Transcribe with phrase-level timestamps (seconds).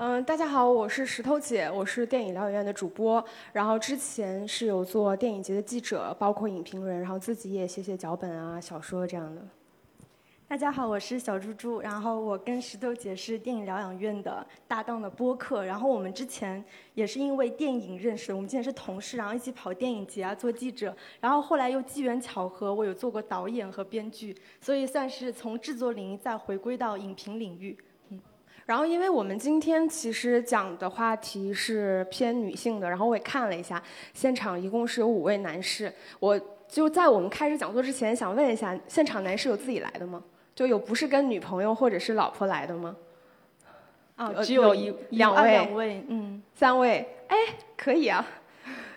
[0.00, 9.42] 嗯，大家好，我是石头姐，我是电影疗养院的主播，然后之前是有做电影节的记者，包括影评人，然后自己也写写脚本啊、小说这样的。
[10.46, 27.76] 大家好，我是小猪猪，然后我跟石头姐是电影疗养院的搭档的播客，然后我们之前也是因为电影认识，我们之前是同事，然后一起跑电影节啊，做记者，然后后来又机缘巧合，我有做过导演和编剧，所以算是从制作领域再回归到影评领域。
[28.68, 33.82] 嗯，然后因为我们今天其实讲的话题是偏女性的，然后我也看了一下，
[34.12, 40.22] 现场一共是有五位男士，我就在我们开始讲座之前想问一下，现场男士有自己来的吗？
[40.54, 42.94] 就有不是跟女朋友或者是老婆来的吗？
[44.16, 47.36] 啊，只有一两位，两位，嗯，三位，哎，
[47.76, 48.26] 可以啊。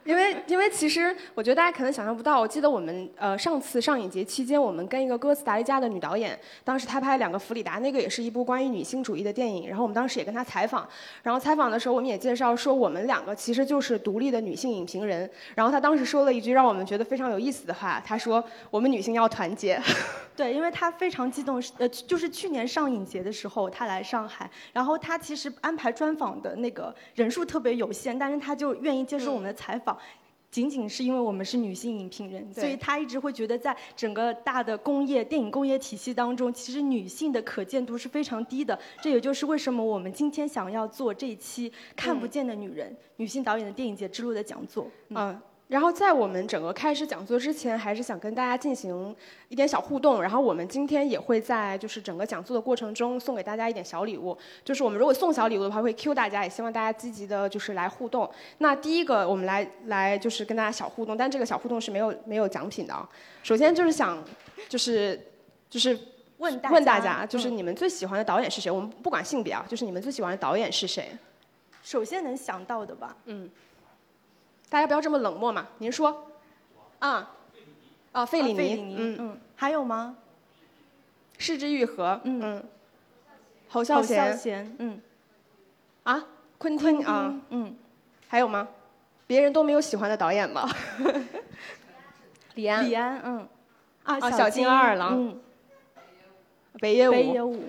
[0.04, 9.68] 因为，因为其实我觉得大家可能想象不到，我记得我们呃上次上影节期间，我们跟一个哥斯达黎加的女导演，当时她拍两个弗里达，那个也是一部关于女性主义的电影。
[9.68, 10.88] 然后我们当时也跟她采访，
[11.22, 15.30] 然后采访的时候我们也介绍说，我们两个其实就是独立的女性影评人。
[15.54, 19.80] 然后她当时说了一句让我们觉得非常有意思的话，她说：“我们女性要团结。”
[20.36, 29.91] 对，因为她非常激动，呃，就是去年上影节的时候她来上海，然后她其实安排专访的那个人数特别有限，但是她就愿意接受我们的采访。
[30.50, 38.78] 仅仅是因为我们是女性影评人，所以她一直会觉得，在整个大的工业电影工业体系当中，其实女性的可见度是非常低的。
[39.02, 44.88] 这也就是为什么我们今天想要做这一期《看不见的女人》女性导演的电影节之路的讲座。
[45.10, 45.40] 嗯。
[45.72, 49.16] 然后在我们整个开始讲座之前，还是想跟大家进行
[49.48, 50.22] 一点小互动。
[50.22, 54.38] 然后我们今天也会在就是整个讲座的过程中送给大家一点小礼物。
[54.66, 58.30] 就是我们如果送小礼物的话，会 Q 大家，也希望大家积极的就是来互动。
[58.58, 63.08] 那第一个我们来来就是跟大家小互动，但这个小互动是没有没有奖品的啊。
[63.42, 64.22] 首先就是想
[64.68, 65.18] 就是
[65.70, 65.98] 就是
[66.40, 68.70] 问问大家，就是你们最喜欢的导演是谁？
[68.70, 71.12] 我们不管性别啊，就是你们最喜欢的导演是谁？
[71.82, 73.16] 首先能想到的吧？
[73.24, 73.50] 嗯。
[74.72, 75.68] 大家不要这么冷漠嘛！
[75.80, 76.28] 您说，
[77.00, 77.30] 啊，
[78.14, 80.16] 啊，费里尼，嗯嗯，还有吗？
[81.38, 82.40] 失之愈合，嗯。
[82.42, 82.64] 嗯，
[83.68, 85.02] 侯孝贤，嗯，
[86.04, 86.24] 啊，
[86.58, 87.76] 昆汀啊，嗯，
[88.30, 88.66] 还有吗？
[89.28, 90.66] 别人都没有喜欢的导演吗？
[92.56, 93.46] 李安，李安，嗯，
[94.04, 95.42] 啊，小金二郎，嗯，
[96.80, 97.64] 北野武，北野武，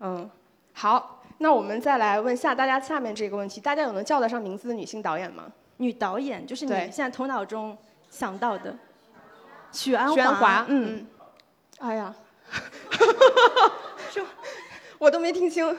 [0.00, 0.30] 嗯，
[0.72, 5.52] 好，那我们再来问下大家下面这个问题：大家有能叫得上名字的女性导演吗？
[5.82, 7.76] 女导演就是你现在头脑中
[8.08, 8.72] 想到的，
[9.72, 11.04] 许鞍华，嗯，
[11.80, 12.14] 哎呀，
[14.98, 15.76] 我都没听清，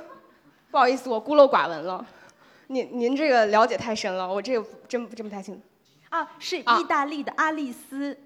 [0.69, 2.05] 不好意思，我孤陋寡闻了。
[2.67, 5.59] 您您这个了解太深了，我这个真真不太清。
[6.09, 8.17] 啊，是意大利的阿丽丝，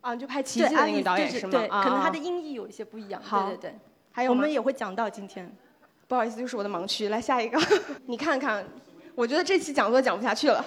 [0.00, 1.52] 啊，就拍奇迹的那个导演是吗？
[1.52, 3.20] 对，可能他的音译有一些不一样。
[3.22, 3.78] 好，对对对。
[4.12, 5.54] 还有我们也会讲到今天。
[6.08, 7.08] 不好意思，就是我的盲区。
[7.08, 7.60] 来下一个，
[8.06, 8.64] 你看看。
[9.20, 10.64] 我觉得这期讲座讲不下去了，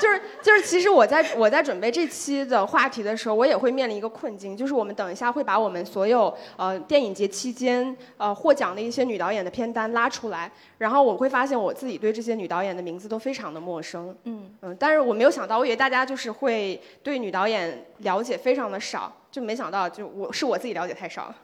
[0.00, 21.34] 就 是就是，其实我在我在准备这期的话题的时候，我也会面临一个困境，就是我们等一下会把我们所有呃电影节期间呃获奖的一些女导演的片单拉出来，然后我会发现我自己对这些女导演的名字都非常的陌生，嗯嗯，但是我没有想到，我以为大家就是会对女导演了解非常的少，就没想到就我是我自己了解太少。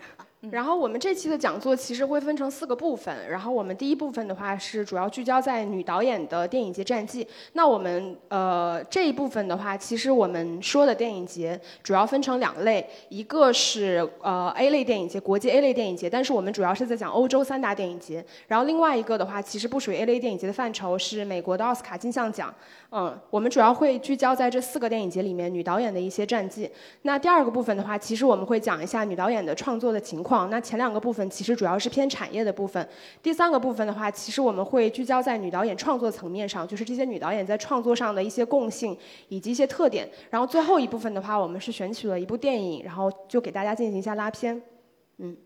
[0.50, 3.15] 然后我们这期的讲座其实会分成四个部分。
[3.28, 7.27] 然后我们第一部分的话是主要聚焦在女导演的电影节战绩。
[7.55, 18.25] 那我们呃这一部分的话，其实我们说的电影节主要分成两类，一个是呃 A 类电影节，国际 A 类电影节，但是我们主要是在讲欧洲三大电影节。
[18.47, 22.54] 然后另外一个的话，其实不属于 A 类电影节的范畴，是美国的奥斯卡金像奖。
[22.97, 26.71] 嗯，我们主要会聚焦在这四个电影节里面女导演的一些战绩。
[27.03, 30.49] 那第二个部分的话，其实我们会讲一下女导演的创作的情况。
[30.49, 32.88] 那前两个部分其实主要是偏产业的部分。
[33.21, 38.97] 第三个部分的话，其实我们会聚焦在女导演创作层面上，就是这些女导演在创作上的一些共性
[39.28, 40.09] 以及一些特点。
[40.31, 44.62] 然后最后一部分的话，我们是选取了一部电影，然后就给大家进行一下拉片。
[45.16, 45.37] 嗯。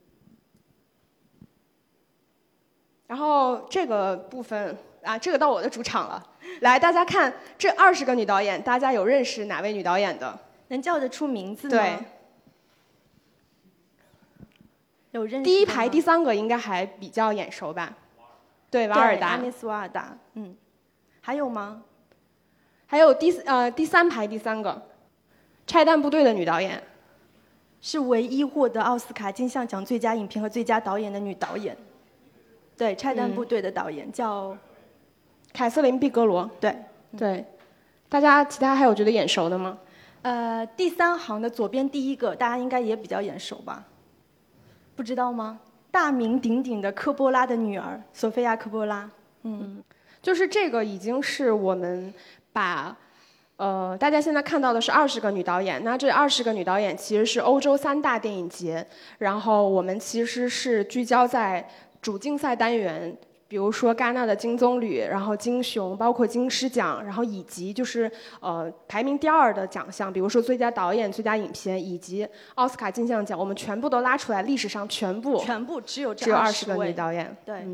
[3.07, 6.23] 然后这个部分啊，这个到我的主场了。
[6.61, 10.39] 来，大家看这二十个女导演，大家有认识哪位女导演的？
[10.69, 11.71] 能叫得出名字吗？
[11.71, 11.99] 对，
[15.13, 15.43] 有认识。
[15.43, 17.95] 第一排第三个应该还比较眼熟吧？
[18.71, 19.29] 对，瓦尔达。
[19.29, 20.19] 阿米斯瓦尔达。
[20.35, 20.55] 嗯，
[21.21, 21.83] 还有吗？
[22.87, 24.83] 还有第呃第三排第三个，
[25.67, 26.83] 拆弹部队的女导演，
[27.81, 31.77] 是唯一获得奥斯卡金像奖最佳影片和最佳导演的女导演。
[32.77, 34.57] 对，拆弹部队的导演叫。
[35.59, 36.73] 凯瑟琳·毕格罗，对，
[37.17, 37.45] 对，
[38.09, 39.77] 大家其他还有觉得眼熟的吗？
[40.23, 43.85] 呃，第三行的左边第一个，大家应该也比较眼熟吧？
[44.95, 45.59] 不知道吗？
[45.91, 49.11] 大名鼎鼎的科波拉的女儿索菲亚·科波拉。
[49.43, 49.83] 嗯，
[50.23, 52.15] 就是这个已经是我们
[52.53, 52.97] 把。
[53.57, 55.83] 呃，大家现在看到的是二十个女导演。
[55.83, 58.87] 那这二十个女导演其实是欧洲三大电影节，
[59.19, 61.69] 然后我们其实是聚焦在
[62.01, 63.19] 主竞赛单元，
[63.49, 68.11] 比如说戛纳的金棕榈，然后金熊，包括金狮奖，然后以及就是
[68.41, 77.65] 呃排名第二的奖项，比如说最佳导演、最佳影片以及奥斯卡金像奖，我们全部都拉出来，历史上全部全部只有只有二十个女导演，对。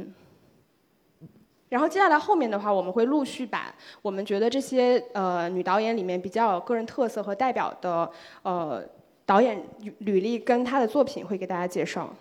[1.70, 8.08] 然后接下来后面的话，我们会陆续把我们觉得这些呃女导演里面比较有个人特色和代表的
[8.42, 8.80] 呃
[9.26, 9.60] 导演
[9.98, 12.14] 履历跟她的作品会给大家介绍。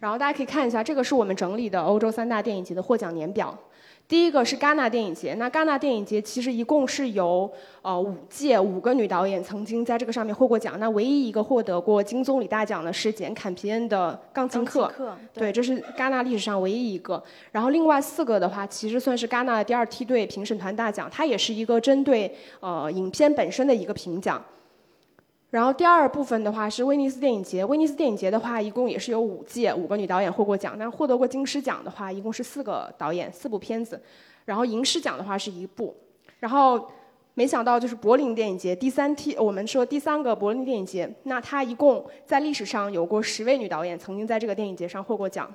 [0.00, 3.56] 然后大家可以看一下，这个是我们整理的欧洲三大电影节的获奖年表。
[4.06, 7.50] 第一个是戛纳电影节，那戛纳电影节其实一共是由
[7.82, 14.90] 呃五届五个女导演曾经在这个上面获过奖，那唯一一个获得过金棕榈大奖的是简·坎皮恩的《钢琴课》，
[15.34, 17.22] 对，这是戛纳历史上唯一一个。
[17.52, 24.42] 然后另外四个的话，其实算是戛纳的第二梯队评审团大奖，它也是一个针对呃影片本身的一个评奖。
[25.50, 33.98] 然后第二部分的话是威尼斯电影节，威尼斯电影节的话一共也是有五届五个女导演获过奖，但获得过金狮奖的话一共是四个导演四部片子，
[34.44, 35.96] 然后银狮奖的话是一部，
[36.38, 36.86] 然后
[37.32, 45.50] 没想到就是柏林电影节第三梯，我们说第三个柏林电影节，那它一共在历史上有过十位女导演曾经在这个电影节上获过奖，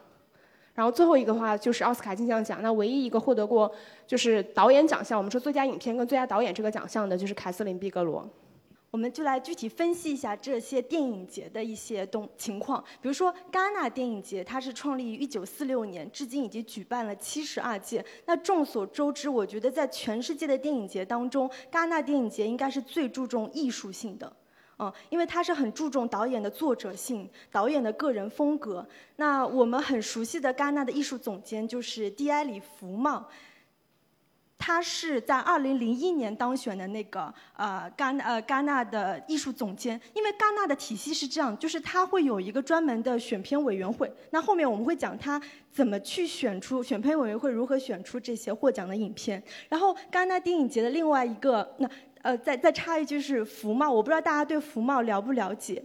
[0.74, 3.72] 然后最后一个的话就是奥斯卡金像奖，那唯一一个获得过
[4.07, 8.28] 就是导演奖项，我们说最佳影片跟最佳导演这个奖项的就是凯瑟琳·毕格罗。
[8.94, 12.80] 我们就来具体分析一下这些电影节的一些动情况。
[13.01, 18.06] 比如说，戛纳电影节它是创立于1946年，至今已经举办了72届。
[18.28, 24.31] 那众所周知，我觉得在全世界的电影节当中，戛纳电影节应该是最注重艺术性的，
[24.78, 28.88] 嗯，因为它是很注重导演的作者性、导演的个人风格。
[29.16, 33.28] 那我们很熟悉的戛纳的艺术总监就是蒂埃里·福茂。
[34.65, 44.10] 他是在二零零一年当选的那个呃戛呃戛纳的艺术总监，因为戛纳的体系是这样，就是他会有一个专门的选片委员会。
[44.30, 49.44] 那后面我们会讲他怎么去选出选片委员会如何选出这些获奖的影片。
[49.68, 51.89] 然后戛纳电影节的另外一个那
[52.21, 55.83] 呃再再插一句是福茂，我不知道大家对福茂了不了解。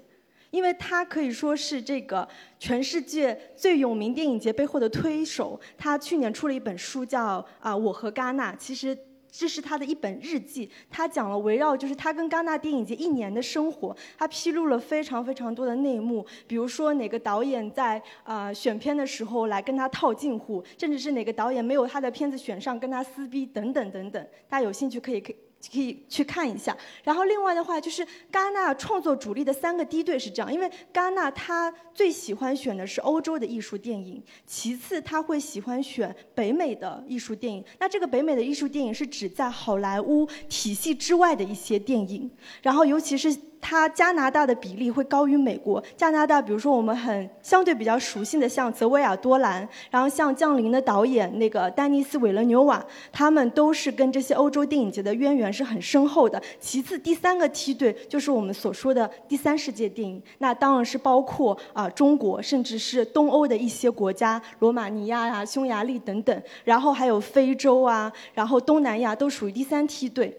[0.51, 2.27] 因为他可以说是这个
[2.59, 5.61] 全世界最有名电影节背后的推手。
[5.77, 8.97] 他去年出了一本书，叫《啊我和戛纳》，其实
[9.31, 10.71] 这是他的一本日记。
[10.89, 13.95] 他讲了围绕就是他跟戛纳电影节一年的生活。
[14.17, 24.27] 他披露了非常非常多的内幕，比如说哪个导演在啊选片的时候来跟他套近乎，甚至是哪个导演没有他的片子选上跟他撕逼等等等等。
[24.49, 25.37] 大家有兴趣可以可以。
[25.71, 37.65] 可以去看一下，然后另外的话就是戛纳创作主力的三个梯队是这样，因为戛纳他最喜欢选的是欧洲的艺术电影，其次他会喜欢选北美的艺术电影。
[37.81, 42.31] 那这个北美的艺术电影是指在好莱坞体系之外的一些电影，
[42.63, 43.37] 然后尤其是。
[43.61, 45.83] 它加拿大的比例会高于美国。
[45.97, 56.41] 加拿大，比如说我们很相对比较熟悉的，像泽维尔多兰，然后像《降临》的导演那个丹尼斯韦勒纽瓦，他们都是跟这些欧洲电影节的渊源是很深厚的。
[56.59, 70.37] 其次，第三个梯队就是我们所说的第三世界电影，那当然是包括啊中国，甚至是东欧的一些国家，罗马尼亚啊、匈牙利等等，然后还有非洲啊，然后东南亚都属于第三梯队。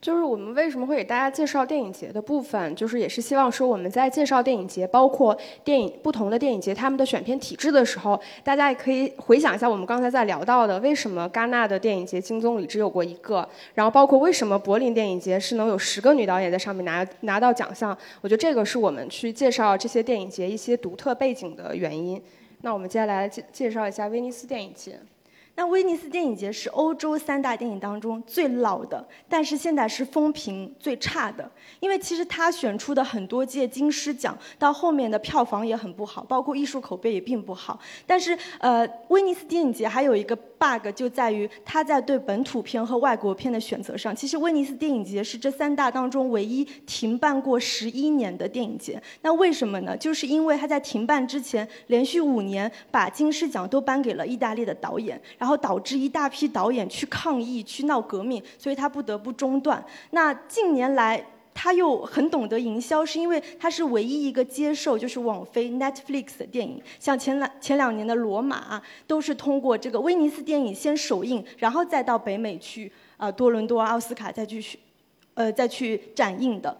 [0.00, 22.18] 就是我们为什么会给大家介绍电影节的部分，就是也是希望说我们在介绍电影节，包括电影不同的电影节他们的选片体制的时候，大家也可以回想一下我们刚才在聊到的，为什么戛纳的电影节金棕榈只有过一个，然后包括为什么柏林电影节是能有十个女导演在上面拿拿到奖项，我觉得这个是我们去介绍这些电影节一些独特背景的原因。
[22.62, 24.98] 那我们接下来介介绍一下威尼斯电影节。
[25.54, 31.50] 那威尼斯电影节是欧洲三大电影当中最老的，但是现在是风评最差的。
[31.80, 37.78] 因为其实他选出的很多届金狮奖，到后面的票房也很不好，包括艺术口碑也并不好。
[38.06, 44.16] 但是，呃，威尼斯电影节还有一个 bug 就在于他在对本土片和外国片的选择上。
[44.16, 49.00] 其实威尼斯电影节是这三大当中唯一停办过十一年的电影节。
[49.20, 49.94] 那为什么呢？
[49.96, 55.56] 就是因为他在停办之前连续五年把金狮奖都颁给了意大利的导演，然后。
[55.60, 59.84] 导致一大批导演去抗议、去闹革命，所以他不得不中断。
[60.12, 74.78] 那近年来他又很懂得营销，是因为他是唯一一个接受就是网飞 Netflix 的电影，像前两前两年的《罗马》都是通过这个威尼斯电影先首映，然后再到北美去啊多伦多、奥斯卡再去
[75.34, 76.74] 呃再去展映的。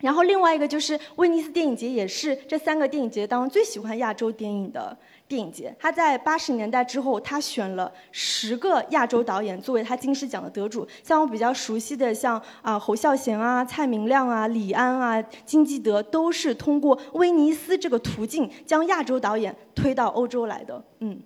[0.00, 4.96] 然后另外一个就是威尼斯电影节，也是这三个电影节当中最喜欢亚洲电影的
[5.28, 5.74] 电影节。
[5.78, 10.86] 他在八十年代之后，他选了十个亚洲导演作为他金狮奖的得主。
[11.02, 20.82] 像我比较熟悉的，像啊侯孝贤啊、蔡明亮啊、李安啊、金基德，都是通过威尼斯这个途径将亚洲导演推到欧洲来的。
[21.00, 21.20] 嗯。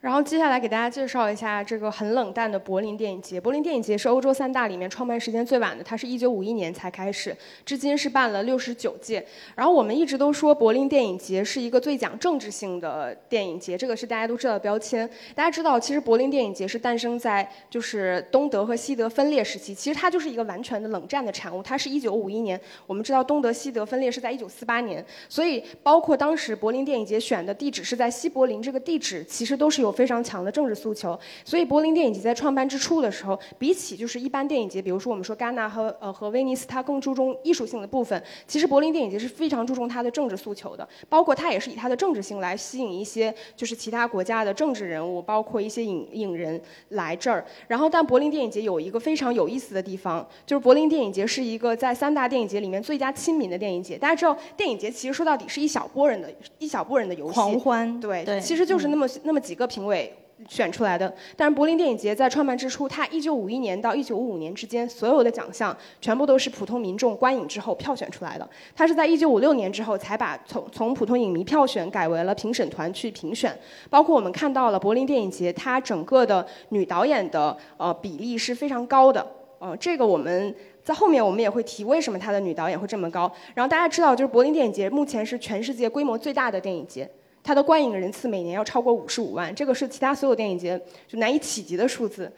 [0.00, 3.38] 然后接下来给大家介绍一下这个很冷淡的柏林电影节。
[3.38, 9.22] 柏林电影节是欧洲三大里面创办时间最晚的，它是一九五一年才开始，至今是办了六十九届。
[9.54, 15.06] 然后我们一直都说柏林电影节是一个最讲政治性的电影节，这个是大家都知道的标签。
[15.34, 21.62] 大家知道，其实柏林电影节是诞生在就是东德和西德分裂时期，其实它就是一个完全的冷战的产物。
[21.62, 30.00] 它是一九五一年，我们知道东德西德分裂是在一九四八年，所以包括当时柏林电影节选的地址是在西柏林这个地址，其实都是有。
[30.00, 38.22] 非常强的政治诉求，所以柏林电影节在创办之初的时候，比起就是一般电影节，比如说我们说戛纳和呃和威尼斯，它更注重艺术性的部分。
[38.46, 46.58] 其实柏林电影节是非常注重它的政治诉求的，包括它也是以它的政治性来吸引一些就是其他国家的政治人物，包括一些影影人
[46.90, 47.44] 来这儿。
[47.68, 53.98] 然后，但柏林电影节有一个非常有意思的地方，就是柏林电影节是一个在三大电影节里面最佳亲民的电影节。
[53.98, 60.14] 大家知道，电影节其实说到底是一小波人的一小波人的游戏，狂欢，对，其实就是那么那么几个评评委。
[60.48, 68.48] 选出来的，但是柏林电影节在创办之初，它一九五一年到一九五五年之间，所有的奖项全部都是普通民众观影之后票选出来的。
[68.74, 73.54] 它是在一九五六年之后才把从从普通影迷票选改为了评审团去评选。
[73.90, 79.26] 包括我们看到了柏林电影节，它整个的女导演的呃比例是非常高的。
[79.58, 83.30] 呃，这个我们在后面我们也会提为什么它的女导演会这么高。
[83.52, 87.06] 然后大家知道，就是柏林电影节目前是全世界规模最大的电影节。
[87.42, 92.30] 它的观影人次每年要超过五十五万，这个是其他所有电影节就难以企及的数字。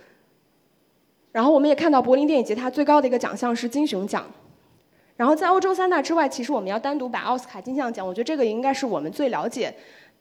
[1.33, 4.25] 然后我们也看到柏林电影节它最高的一个奖项是金熊奖。
[5.17, 9.73] 然后在欧洲三大之外，其实我们要单独把奥斯卡金像奖，我觉得这个应该是我们最了解。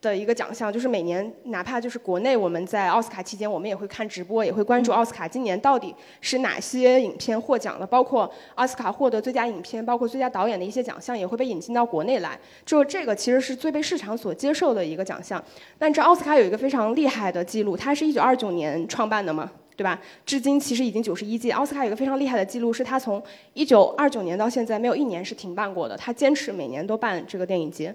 [0.01, 12.37] 的一个奖项，就是每年哪怕就是国内我们在奥斯卡期间，我们也会看直播，也会关注奥斯卡今年到底是哪些影片获奖了，包括奥斯卡获得最佳影片，包括最佳导演的一些奖项也会被引进到国内来。
[12.65, 15.43] 就这个其实是最被市场所接受的一个奖项。
[15.77, 20.01] 但这奥斯卡有一个非常厉害的记录，它是一九二九年创办的嘛，对吧？
[20.25, 21.51] 至今其实已经九十一届。
[21.51, 23.21] 奥斯卡有一个非常厉害的记录，是它从
[23.53, 27.93] 一九二九年到现在没有一年是停办过的，它坚持每年都办这个电影节。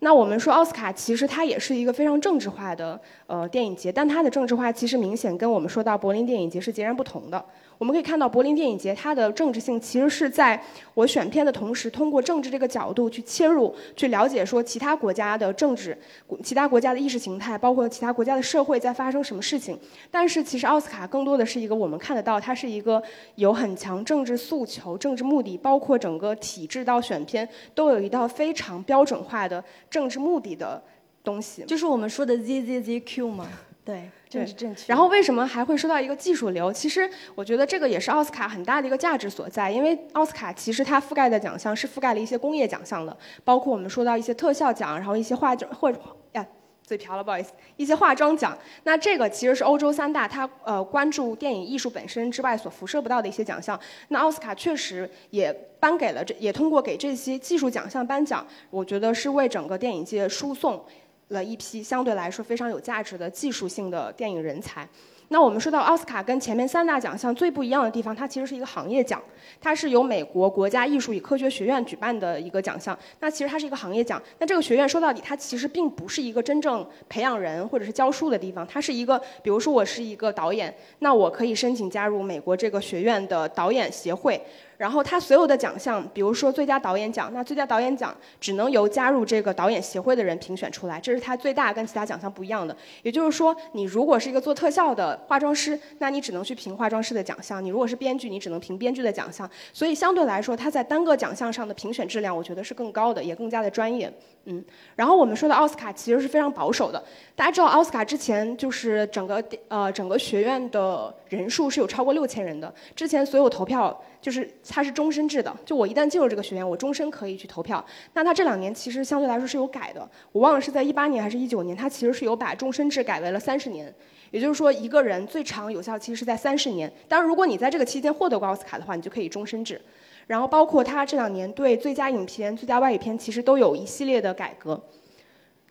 [0.00, 7.44] 那我们说奥斯卡其实它也是一个非常政治化的呃电影节，但它的政治化其实明显跟我们说到柏林电影节是截然不同的。
[7.78, 10.60] 我们可以看到柏林电影节它的政治性其实是在
[10.94, 15.96] 我选片的同时，通过政治这个角度去切入，去了解说其他国家的政治、
[16.42, 19.78] 其他国家的意识形态，包括其他国家的社会在发生什么事情。
[20.10, 23.02] 但是其实奥斯卡更多的是一个我们看得到，它是一个
[23.36, 30.82] 有很强政治诉求、政治目的，包括整个体制到选片都有一道非常标准化的政治目的的
[31.22, 31.62] 东西。
[31.62, 33.48] 就是我们说的 ZZZQ 吗？
[33.84, 34.10] 对。
[34.28, 34.84] 政治正确。
[34.86, 36.72] 然后为什么还会说到一个技术流？
[36.72, 45.90] 其实我觉得这个也是奥斯卡很大的一个价值所在，因为奥斯卡其实它覆盖的奖项是覆盖了一些工业奖项的，包括我们说到一些特效奖，然后一些化妆或
[46.32, 46.46] 呀
[46.82, 48.56] 嘴瓢了不好意思，一些化妆奖。
[48.84, 53.78] 那这个其实是欧洲三大它呃关注电影艺术本身之外所辐射不到的一些奖项。
[54.08, 60.82] 那奥斯卡确实也颁给了这，也通过给这些技术奖项颁奖，我觉得是为整个电影界输送。
[61.28, 64.88] 了一批相对来说非常有价值的技术性的电影人才。
[65.30, 69.22] 那我们说到奥斯卡跟前面三大奖项最不一样的地方，它其实是一个行业奖，
[69.60, 72.98] 它是由美国国家艺术与科学学院举办的一个奖项。
[73.20, 74.22] 那其实它是一个行业奖。
[74.38, 84.40] 那这个学院说到底，它其实并不是一个真正培养人或者是教书的地方，它是一个，比如说我是一个导演，那我可以申请加入美国这个学院的导演协会。
[84.78, 92.74] 然后他所有的奖项，比如说最佳导演奖，那最佳导演奖只能由加入这个导演协会的人评选出来，这是他最大跟其他奖项不一样的。
[93.02, 99.50] 也就是说，你如果是一个做特效的化妆师，那你只能去评化妆师的奖项；你如果是编剧，你只能评编剧的奖项。
[99.72, 104.12] 所以相对来说，他在单个奖项上的评选质量，我觉得是更高的，也更加的专业。
[104.44, 107.02] 嗯，然后我们说的奥斯卡其实是非常保守的。
[107.34, 112.72] 大家知道，奥斯卡之前就是整个呃整个学院的人数是有超过六千人的。
[112.94, 117.84] 之前所有投票就是它是终身制的，就我一旦进入这个学院，我终身可以去投票。
[118.14, 123.92] 那它这两年其实相对来说是有改的，我忘了是在一八年还是一九年，它其实是有把终身制改为了三十年。
[124.30, 126.92] 也就是说，一个人最长有效期是在三十年。
[127.08, 129.80] 当然，如果你在这个期间获得过奥斯卡的话，你就可以终身制。
[130.26, 134.78] 然后包括他这两年对最佳影片、最佳外语片其实都有一系列的改革。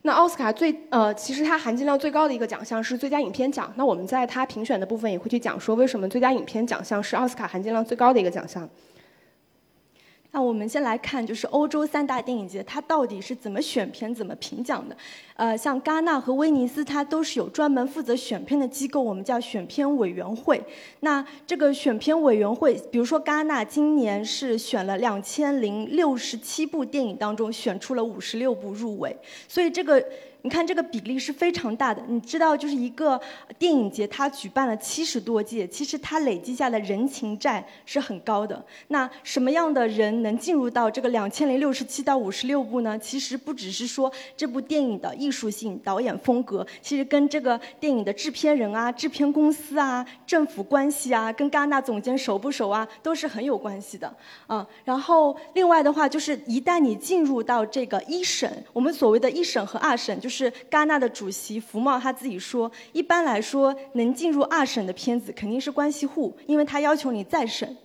[0.07, 3.69] 那奥斯卡最呃，其实它含金量最高的一个奖项是最佳影片奖。
[3.75, 8.67] 那我们在它评选的部分也会去讲说，为什么最佳影片奖项是奥斯卡含金量最高的一个奖项。
[10.31, 14.95] 那我们先来看，就是欧洲三大电影节，它到底是怎么选片、怎么评奖的？
[15.35, 20.61] 呃，像戛纳和威尼斯，它都是有专门负责选片的机构，我们叫选片委员会。
[20.99, 29.15] 那这个选片委员会，比如说戛纳今年是选了两千零六十七部电影当中，选出了五十六部入围，
[29.47, 30.03] 所以这个。
[30.47, 33.19] 你看这个比例是非常大的，你知道，就是一个
[33.59, 38.63] 电影节，它举办了七十多届，其实它累积下的人情债是很高的。
[38.87, 42.97] 那什么样的人能进入到这个两千零六十七到五十六部呢？
[42.97, 54.15] 其实不只是说这部电影的艺术性、导演风格，其实跟这个电影的制片人啊、制片公司啊、政府关系啊、跟戛纳总监熟不熟啊，都是很有关系的。
[54.47, 60.07] 嗯，然后另外的话，就是一旦你进入到这个一审，我们所谓的一审和二审。
[60.21, 67.75] 就是是戛纳的主席福茂他自己说，一般来说能进入二审的片子肯定是关系户，因为他要求你再审。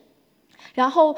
[0.74, 1.16] 然后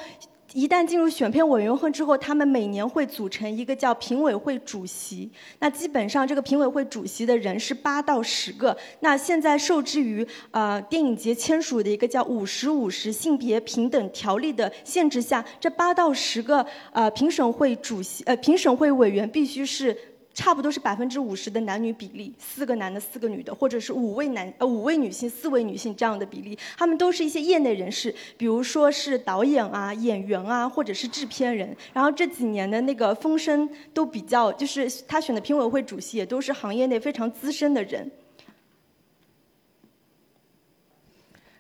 [0.53, 5.29] 一旦进入选片委员会之后，他们每年会组成一个叫评委会主席。
[5.59, 8.76] 那基本上这个评委会主席的人是八到十个。
[9.00, 19.97] 那现在受制于呃电影节签署的一个叫五十五十性别平等条例的限制下，这八到十个呃评审会主席呃评审会委员必须是。
[20.35, 31.75] 差不多是百分之五十的男女比例，四个男的，四个女的，或者是五位男呃五位女性，四位女性这样的比例，他们都是一些业内人士，比如说是导演啊、演员啊，或者是制片人。
[31.93, 38.11] 然后这几年的那个风声都比较，就是他选的评委会主席也都是行业内非常资深的人。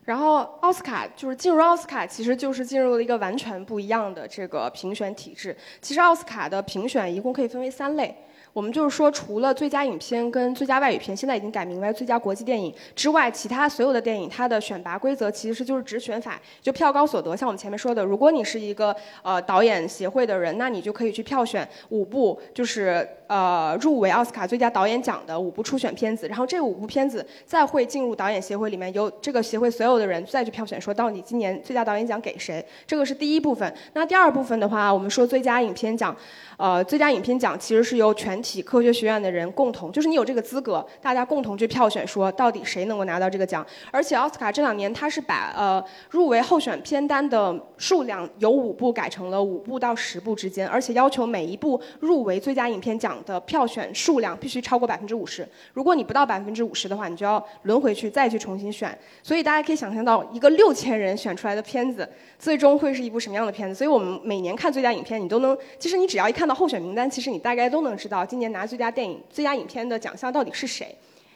[0.04, 5.56] 然后奥斯卡就是进入奥斯卡，其实就是进入了一个完全不一样的这个评选体制。
[5.80, 8.12] 其实奥斯卡的评选一共可以分为三类。
[8.54, 17.34] 我们就是说，除了最佳影片跟最佳外语片，现在已经改名为最佳国际电影之外，其他所有的电影，它的选拔规则其实就是直选法，就票高所得。
[17.34, 32.64] 像我们前面说的，如果你是一个呃导演协会的人，那你就可以去票选五部，就是呃入围奥斯卡最佳导演奖的五部初选片子，然后这五部片子再会进入导演协会里面，由这个协会所有的人再去票选，说到底今年最佳导演奖给谁？
[32.86, 33.74] 这个是第一部分。
[33.94, 36.16] 那第二部分的话，我们说最佳影片奖。
[36.56, 43.66] 呃，最佳影片奖其实是由全体科学学院的人共同，就是你有这个资格，大家共同去票选，说到底谁能够拿到这个奖。
[43.90, 55.48] 而且奥斯卡这两年，它是把呃入围候选片单的数量由五部改成了五部到十部之间，而且要求每一部入围最佳影片奖的票选数量必须超过百分之五十。
[55.72, 58.96] 如果你不到百分之五十的话，你就要轮回去再去重新选。
[59.22, 62.06] 所以大家可以想象到，一个六千人选出来的片子，
[62.38, 63.74] 最终会是一部什么样的片子。
[63.74, 66.34] 所以我们每年看最佳影片，你都能，其实你只要一。
[66.34, 70.92] 看到候选名单，其实你大概都能知道今年拿最佳电影、最佳影片的奖项到底是谁。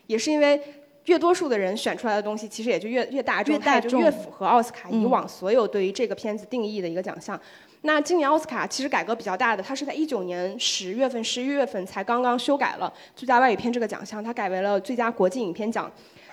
[0.08, 0.60] 也是因为
[1.04, 7.40] 越多数的人选出来的东西，其实也就越越大众，它就越符合奥斯卡以往所有对于这个片子定义的一个奖项。
[7.82, 15.88] 那今年奥斯卡其实改革比较大的，它是在一九年十月份、十一月份才刚刚修改了最佳外语片这个奖项，它改为了最佳国际影片奖。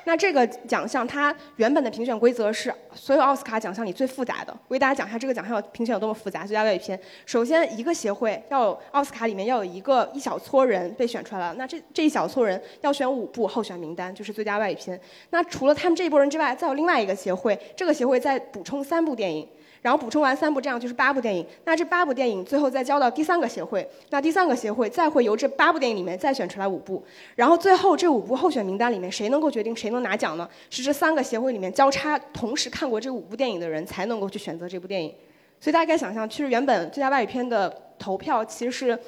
[0.06, 4.56] 那这个奖项它原本的评选规则是所有奥斯卡奖项里最复杂的。
[4.68, 6.46] 我给大家讲一下这个奖项评选有多么复杂。
[6.46, 15.00] 最佳外语片，首先一个协会要有奥斯卡里面要有一个一小撮人被选出来了，那这这一小撮人要选五部候选名单，就是最佳外语片。
[15.32, 19.48] 那除了他们这一波人之外，再有另外一个协会，这个协会再补充三部电影。
[19.86, 21.45] 然后补充完三部，这样就是八部电影。
[21.63, 27.06] 那这八部电影最后再交到第三个协会，那第三个协会再会由这八部电影里面再选出来五部。
[27.36, 30.50] 然后最后这五部候选名单里面，谁能够决定谁能拿奖呢？
[30.71, 35.13] 是这三个协会里面交叉同时看过这五部电影的人才能够去选择这部电影。
[35.60, 39.00] 所以大家可以想象，其实原本最佳外语片的投票其实是。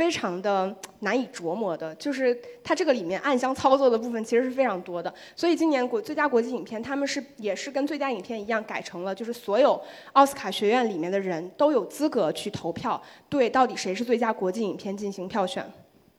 [0.00, 2.34] 非常的难以琢磨的，就是
[2.64, 5.12] 它这个里面暗箱操作的部分其实是非常多的。
[5.36, 9.78] 所以今年国最佳国际影片，他们是也是跟最佳影片一样改成了，就是所有
[10.14, 15.70] 奥斯卡学院里面的人都有资格去投票，对到底谁是最佳国际影片进行票选。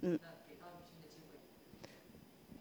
[0.02, 0.20] 嗯，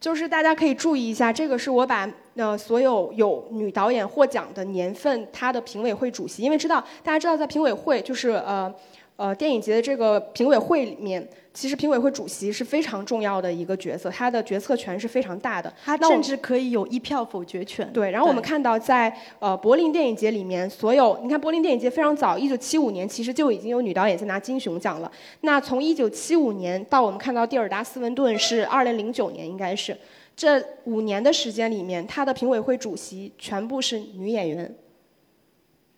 [0.00, 8.74] 就是大家可以注意一下，这个是我把呃所有有女导演获奖的年份，她的评委会主席，因为知道大家知道在评委会就是呃。
[9.20, 17.86] 呃，电影节的这个评委会里面，其实评委会主席是非常重要的一个角色，他的决策权是非常大的，他甚至可以有一票否决权。
[17.92, 25.12] 对，然后我们看到在呃柏林电影节里面，所有你看柏林电影节非常早，一九七五年其实就已经有女导演在拿金熊奖了。
[25.42, 29.94] 那从一九七五年到我们看到蒂尔达斯文顿是二零零九年，应该是
[30.34, 34.74] 这五年的时间里面，他的评委会主席全部是女演员。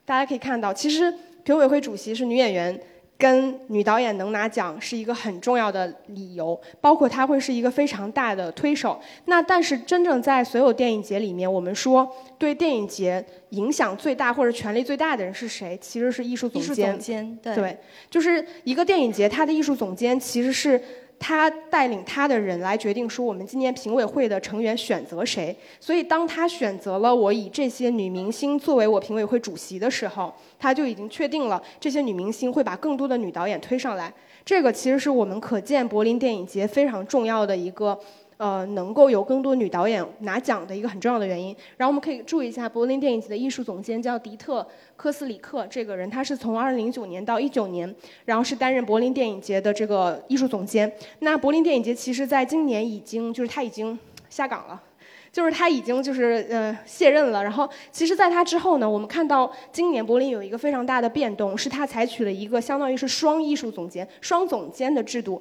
[0.05, 2.81] 大家可以看到，其实评委会主席是女演员。
[3.19, 9.01] 跟女导演能拿奖是一个很重要的理由，包括她会是一个非常大的推手。
[9.27, 15.79] 那但是真正在所有电影节里面，我们说对电影节影响最大或者权力最大的人是谁？
[15.81, 16.73] 其实是艺术总监。
[16.73, 17.79] 艺术总监，对，
[18.11, 20.81] 就是一个电影节，它的艺术总监其实是。
[21.25, 34.13] 他带领他的人来决定说我们今年评委会的成员选择谁，所以当他选择了我以这些女明星作为我评委会主席的时候，他就已经确定了这些女明星会把更多的女导演推上来。
[34.45, 37.97] 这个其实是我们可见柏林电影节非常重要的一个。
[38.43, 41.55] 呃，能够有更多女导演拿奖的一个很重要的原因。
[41.77, 44.61] 然后我们可以注意一下，柏林电影节的艺术总监叫迪特·
[44.97, 50.93] 科斯里克，这个人他是从2009年到19年，然后是担任柏林电影节的这个艺术总监。
[51.21, 53.97] 那柏林电影节其实在今年已经就是他已经
[54.29, 54.83] 下岗了，
[55.31, 57.45] 就是他已经就是呃卸任了。
[57.45, 65.41] 然后其实在他之后呢，我们看到今年柏林有一个非常大的变动，是他采取了一个相当于是双艺术总监、双总监的制度。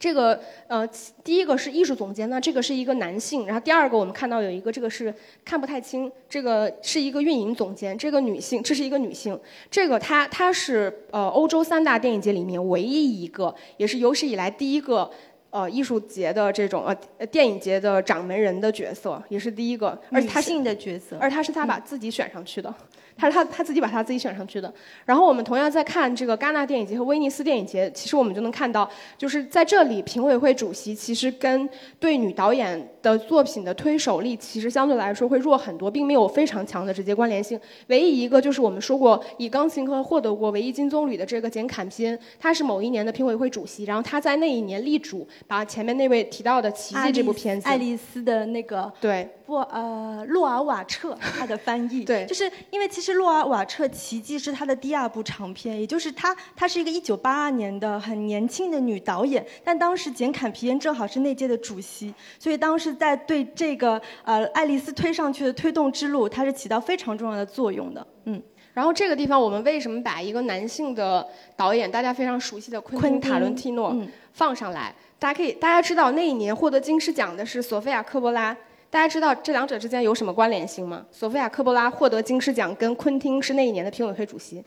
[0.00, 0.88] 这个呃，
[1.22, 3.44] 第一个是艺术总监那，这个是一个男性。
[3.44, 9.38] 然后第二个我们看到有一个，这个是看不太清，这个是一个运营总监，这个女性，这是一个女性。
[9.70, 15.10] 这个她她是呃欧洲三大电影节里面唯一一个，也是有史以来第一个
[15.50, 16.82] 呃艺术节的这种
[17.18, 22.74] 呃电影节的掌门人的角色，也是第一个，而她性的角色，而她是她把自己选上去的。
[23.20, 24.72] 他是他他自己把他自己选上去的。
[25.04, 37.60] 然后我们同样在看这个戛纳电影节和威尼斯电影节，其实我们就能看到，就是在这里评委会主席其实跟对女导演的作品的推手力，其实相对来说会弱很多，并没有非常强的直接关联性。
[37.88, 53.10] 唯一一个就是我们说过以钢琴课获得过唯一金棕榈的这个简·坎皮恩，他是某一年的评委会主席，然后他在那一年力主把前面那位提到的《奇迹》这部片子，爱丽丝的那个对不呃洛尔瓦彻他的翻译对， 就是因为其实。
[53.20, 68.06] 洛尔瓦彻奇迹是他的第二部长片，也就是他，她是一个一九八二年的很年轻的女导演，但当时简坎皮恩正好是那届的主席，所以当时在对这个呃爱丽丝推上去的推动之路，它是起到非常重要的作用的。
[68.24, 68.40] 嗯，
[68.72, 73.94] 然后这个地方我们为什么把一个男性的导演，大家非常熟悉的昆汀塔伦蒂诺
[74.32, 74.94] 放上来？
[75.18, 78.56] 大家可以大家知道那一年获得金狮奖的是索菲亚科波拉。
[78.90, 81.06] 大家知道这两者之间有什么关联性吗？
[81.12, 84.62] 索菲亚·科波拉获得金狮奖，跟昆汀是那一年的评委会主席。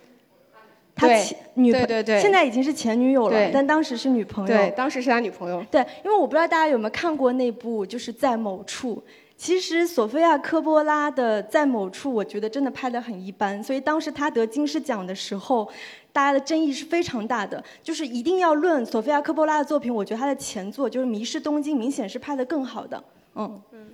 [0.96, 4.48] 他前女对对对，现在已经是前女友了，但当时是女朋友。
[4.48, 5.66] 对，当时是他女朋友。
[5.70, 9.04] 对，因为我不知道大家有没有看过那部，就是在某处。
[9.36, 13.62] 其实索菲亚·科波拉的在某处，我觉得真的拍得很一般。
[13.62, 15.68] 所以当时他得金狮奖的时候，
[16.14, 17.62] 大家的争议是非常大的。
[17.82, 23.04] 就是一定要论索菲亚·科波拉的作品，我觉得他的前作就是《迷失东京》，明显是拍得更好的。
[23.36, 23.88] 嗯嗯。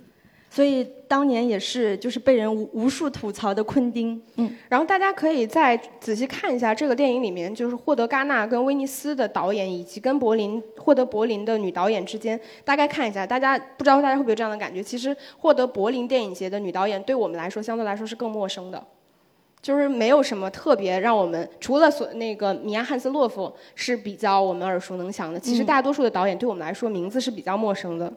[0.52, 14.82] 所以当年也是就是被人无无数吐槽的昆汀，嗯，然后大家可以再仔细看一下这个电影里面，就是获得戛纳跟威尼斯的导演，以及跟柏林获得柏林的女导演之间，大概看一下，大家不知道大家会不会有这样的感觉？
[14.82, 18.84] 其实获得柏林电影节的女导演，对我们来说相对来说是更陌生的，
[19.62, 28.12] 就是没有什么特别让我们除了所那个米娅汉斯洛夫是比较我们耳熟能详的，其实大多数的导演对我们来说名字是比较陌生的。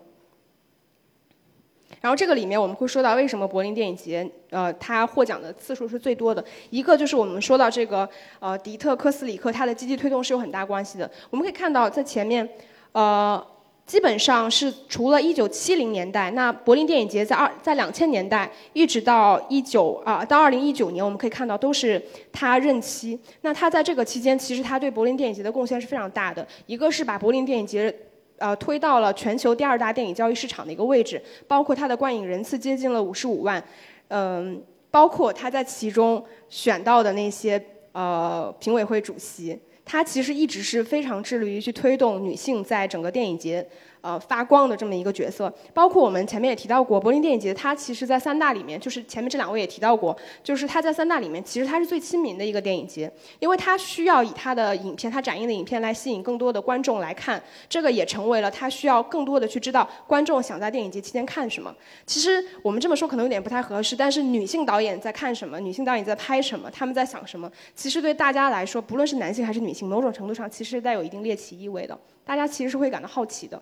[2.03, 6.43] 然后这个里面我们会说到为什么柏林电影节，呃，它获奖的次数是最多的。
[6.69, 8.07] 一个就是我们说到这个，
[8.41, 11.09] 呃，迪特·科斯里克他的积极推动是有很大关系的。
[11.29, 12.45] 我们可以看到在前面，
[12.91, 13.41] 呃，
[13.85, 23.17] 基本上是除了一九七零年代，那柏林电影节在二在两千年代一直到一九啊到二零一九年，我们可以看到都是他任期。
[23.43, 26.45] 那他在这个期间，其实他对柏林电影节的贡献是非常大的。
[26.65, 27.95] 一个是把柏林电影节。
[28.43, 33.63] 呃，推到了全球第二大电影交易市场的一个位置，包括它的观影人次接近了五十五万，
[34.09, 43.65] 嗯，包括他在其中选到的那些呃评委会主席，他其实一直是非常致力于去推动女性在整个电影节。
[44.03, 50.13] 呃，发光的这么一个角色，包括我们前面也提到过，柏林电影节，它其实在三大里面，就是前面这两位也提到过，
[50.43, 61.73] 就是它在三大里面，其实它是最亲民的一个电影节，因为它需要以它的影片，它展映的影片来吸引更多的观众来看，这个也成为了它需要更多的去知道观众想在电影节期间看什么。
[62.05, 73.61] 其实我们这么说可能有点不太合适，但是女性导演在看什么，女性导演在拍什么，他们在想什么，其实对大家来说，不论是男性还是女性，某种程度上其实带有一定猎奇意味的，大家其实是会感到好奇的。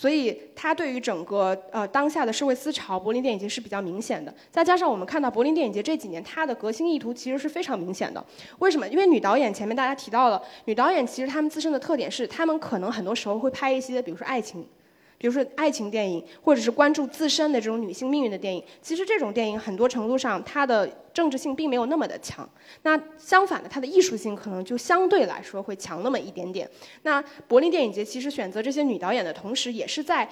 [0.00, 4.32] 所以，它对于整个呃当下的社会思潮，柏林电影节是比较明显的。
[4.48, 8.24] 再加上我们看到柏林电影节这几年它的革新意图其实是非常明显的。
[8.60, 8.86] 为什么？
[8.86, 14.64] 因为女导演前面大家提到了，女导演其实她们自身的特点是，她们可能很多时候会拍一些，比如说爱情。
[15.18, 18.62] 比如说爱情电影，或者是关注自身的这种女性命运的电影。
[18.80, 22.48] 其实这种电影很多程度上它的政治性并没有那么的强。
[22.82, 26.70] 那相反的，它的艺术性可能就相对来说会强那么一点点。
[27.02, 30.28] 那柏林电影节其实选择这些女导演的同时，也是在。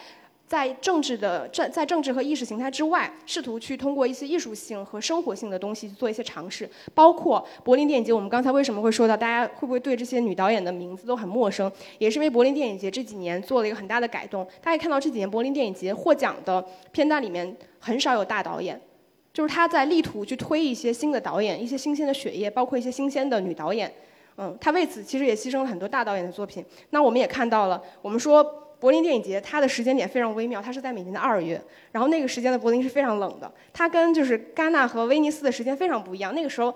[0.46, 8.12] 在政治的政在政治和意识形态之外，试图去通过一些艺术性和生活性的东西去做一些尝试，包括柏林电影节。
[8.12, 11.70] 我们刚才为什么会说到，大家会不会对这些女导演的名字都很陌生？
[11.98, 14.46] 也是因为柏林电影节这几年做了一个很大的改动。
[14.62, 18.80] 大家看到这几年柏林电影节获奖的片单里面很少有大导演，
[19.32, 23.92] 就是他在力图去推一些新的导演，一些新鲜的血液，包括一些新鲜的女导演。
[24.36, 26.64] 嗯，他为此其实也牺牲了很多大导演的作品。
[26.90, 28.62] 那我们也看到了，我们说。
[28.86, 36.32] 柏林电影节，它的时间点非常微妙，它是在每年的二月，然后那个时间的柏林是非常冷的，它跟就是戛纳和威尼斯的时间非常不一样。
[36.32, 36.72] 那个时候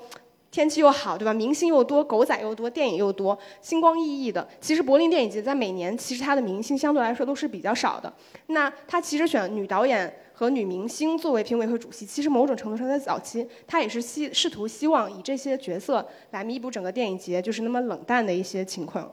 [0.50, 1.32] 天气又好，对吧？
[1.32, 4.48] 明星又多，狗仔又多，电影又多，星光熠熠的。
[4.60, 8.12] 其实柏林电影节在每年其实它的明星相对来说都是比较少的。
[8.48, 19.08] 那它其实选女导演和女明星作为评委会主席，其实某种程度上在早期，它也是希试图希望以这些角色来弥补整个电影节就是那么冷淡的一些情况。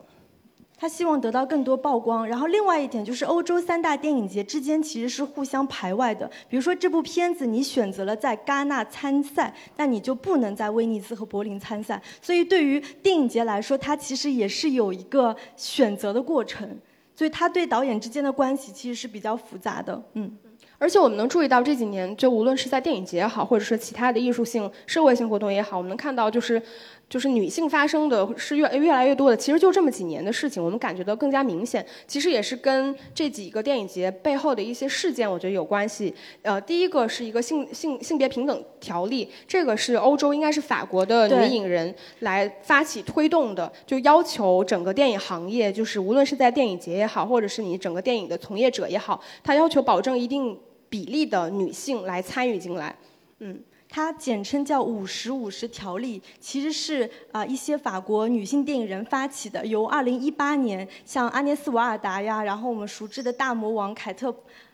[0.79, 6.29] 他希望得到更多曝光，然后另外一点就是欧洲三大电影节之间其实是互相排外的。
[6.47, 11.99] 比如说这部片子你选择了在戛纳参赛，那你就不能在威尼斯和柏林参赛。
[12.21, 16.77] 所以对于电影节来说，它其实也是有一个选择的过程。
[17.15, 19.99] 所以他对导演之间的关系其实是比较复杂的。
[20.13, 20.31] 嗯，
[20.77, 26.61] 而且我们能注意到这几年，就无论是在电影节也好，或者是其他的艺术性、社会性活动也好，我们能看到就是。
[27.09, 31.85] 就是女性发生的是越越来越多的，其实就这么几年的事情，我们感觉到更加明显。
[32.05, 36.13] 其实也是跟这几个电影节背后的一些事件，我觉得有关系。
[36.41, 50.57] 呃，第一个是一个性性性别平等条例，这个是欧洲应该是法国的女影人来发起推动的，就要求整个电影行业，就是无论是在电影节也好，或者是你整个电影的从业者也好，他要求保证一定
[50.89, 52.93] 比例的女性来参与进来。
[53.39, 53.57] 嗯。
[53.89, 64.33] 它简称叫“五十五十条例”，其实是啊一些法国女性电影人发起的，由二零一八年像阿涅斯·瓦尔达呀，然后我们熟知的大魔王凯特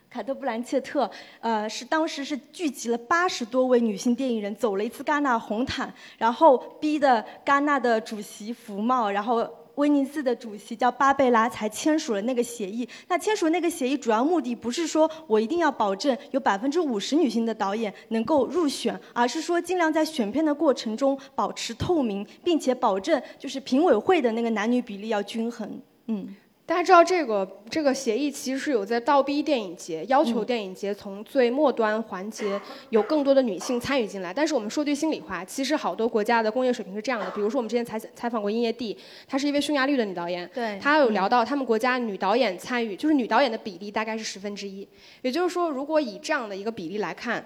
[0.10, 1.10] 凯特·布兰切特，
[1.41, 9.47] 呃，是当时是聚集了八十多位女性电影人走了一次戛纳红毯，然后逼的戛纳的主席福茂，然后。
[9.76, 12.88] 威尼斯的主席叫巴贝拉，才签署了那个协议。
[13.08, 25.82] 那签署那个协议主要目的不是说我一定要保证有百分之五十女性的导演能够入选，而是说尽量在选片的过程中保持透明，并且保证就是评委会的那个男女比例要均衡。
[26.08, 26.36] 嗯。
[26.65, 34.34] 大家知道这个这个协议其实是有在倒逼电影节，要求电影节从最末端环节有更多的女性参与进来。
[34.34, 37.30] 但是我们说句心里话，其实好多国家的工业水平是这样的。
[37.32, 38.97] 比如说我们之前采采访过音乐地，
[39.28, 40.49] 她是一位匈牙利的女导演，
[40.82, 44.88] 她有聊到他们国家女导演参与，就是女导演的比例大概是十分之一。
[45.21, 47.45] 也就是说，如果以这样的一个比例来看。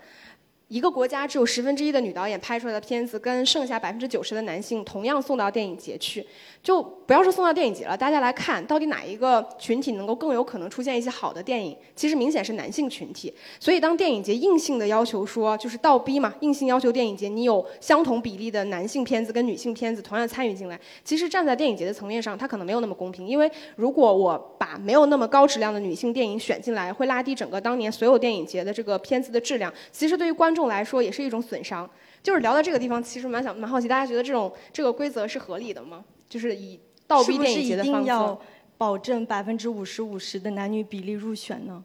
[0.67, 6.25] 一个国家只有十分之一的女导演拍出来的片子，跟剩下百分之九十的男性同样送到电影节去，
[6.61, 11.73] 就不要说送到电影节了，大家来看到底哪一个群体能够更有可能出现一些好的电影？
[11.95, 13.33] 其实明显是男性群体。
[13.61, 23.25] 所以当电影节硬性的要求说，就是倒逼嘛，硬性要求电影节你有相同比例的男性片子跟女性片子同样参与进来，其实站在电影节的层面上，它可能没有那么公平。
[23.25, 29.73] 因为如果我把没有那么高质量的女性电影选进来，会拉低整个当年所有电影节的这个片子的质量。
[29.93, 31.87] 其实对于观众来说也是一种损伤。
[32.23, 36.03] 就是聊到这个地方，其实蛮想蛮好奇，大家觉得这种这个规则是合理的吗？
[36.27, 38.37] 就是以倒逼电影节的方式，要
[38.77, 41.83] 保证百分之五十五十的男女比例入选呢？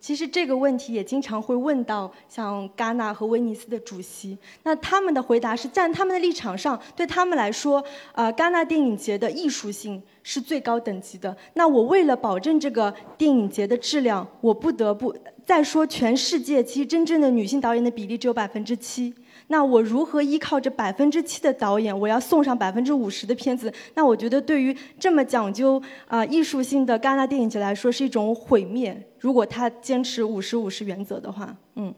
[0.00, 11.36] 其实这个问题也经常会问到像戛纳和威尼斯的主席，那他们的回答是站他们的立场上，对他们来说，呃，戛纳电影节的艺术性是最高等级的。
[11.54, 15.14] 那我为了保证这个电影节的质量，我不得不。
[15.44, 19.12] 再说，全世界其实真正的女性导演的比例只有百分之七。
[19.48, 23.70] 那我如何依靠着百分之七的导演，我要送上百分之五十的片子？
[23.94, 29.08] 那我觉得对于这么讲究啊艺术性的戛纳电影节来说，是一种毁灭。
[29.18, 31.92] 如果他坚持五十五十原则的话，嗯。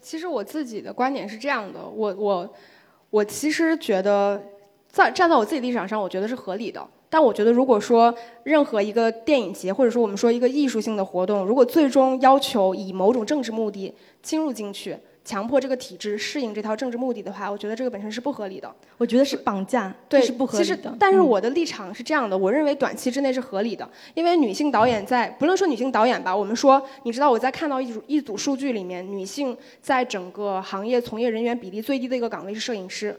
[0.00, 2.54] 其实我自己的观点是这样的，我我
[3.10, 4.40] 我其实觉得，
[4.88, 6.88] 在站在我自己立场上，我觉得是合理的。
[7.10, 13.92] 但我觉得，如果说任何一个电影节，或者说我们说一个艺术性的活动，如果最终要求以某种政治目的
[14.22, 18.72] 侵入进去，强迫这个体制适应这套政治目的的话，我觉得这个本身是不合理的。
[18.96, 20.74] 我觉得是绑架，对，是不合理的。
[20.76, 33.18] 其实，但是我的立场是这样的，我认为短期之内是合理的，因为女性导演在不论说女性导演吧，我们说，你知道我在看到一组一组数据里面，女性在整个行业从业人员比例最低的一个岗位是摄影师。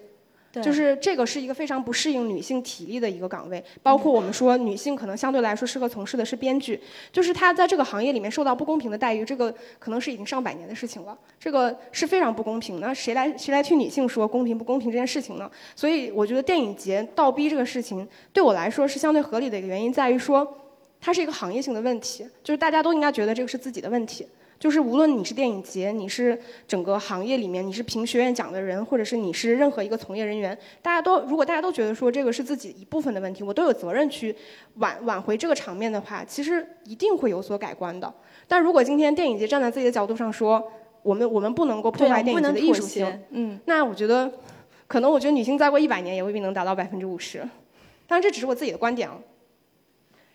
[0.61, 6.79] 就是这个是一个非常不适应女性体力的一个岗位，包括我们说女性可能相对来说适合从事的是编剧，
[7.11, 12.79] 就是她在这个行业里面受到不公平的待遇，这个可能是已经上百年的事情了，这个是非常不公平。
[12.79, 15.49] 那谁来谁来替女性说公平不公平这件事情呢？
[15.75, 20.57] 所以我觉得电影节倒逼这个事情对我来说是相对合理的一个原因，在于说
[20.99, 24.27] 它是一个行业性的问题，就是大家都应该觉得这个是自己的问题。
[24.61, 34.35] 就是无论你是电影节，你是整个行业里面，你是评学院奖的人，或者是你是任何一个从业人员，大家都如果大家都觉得说这个是自己一部分的问题，我都有责任去
[34.75, 38.13] 挽挽回这个场面的话，其实一定会有所改观的。
[38.47, 40.63] 但如果今天电影节站在自己的角度上说，
[41.01, 44.31] 我们我们不能够破坏电影节的艺术性，嗯，那我觉得
[44.85, 47.39] 可能我觉得女性再过一百年也未必能达到百分之五十。
[48.05, 49.17] 当然这只是我自己的观点啊。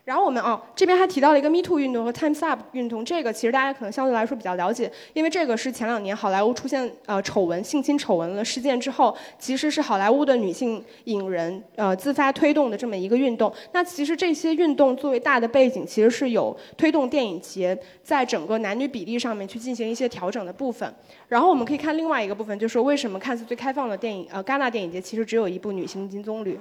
[0.06, 13.52] 然后我们哦，这边还提到了一个 Me Too 运动和 Times Up 运动，这个其实大家可能相对来说比较了解，因为这个是前两年好莱坞出现呃丑闻、性侵丑闻的事件之后，其实是好莱坞的女性影人呃自发推动的这么一个运动。
[13.72, 20.94] 那其实这些运动作为大的背景，其实是有推动电影节在整个男女比例上面去进行一些调整的部分。
[21.26, 26.56] 然后我们可以看另外一个部分，就是为什么看似最开放的电影呃戛纳电影节其实只有一部女性金棕榈。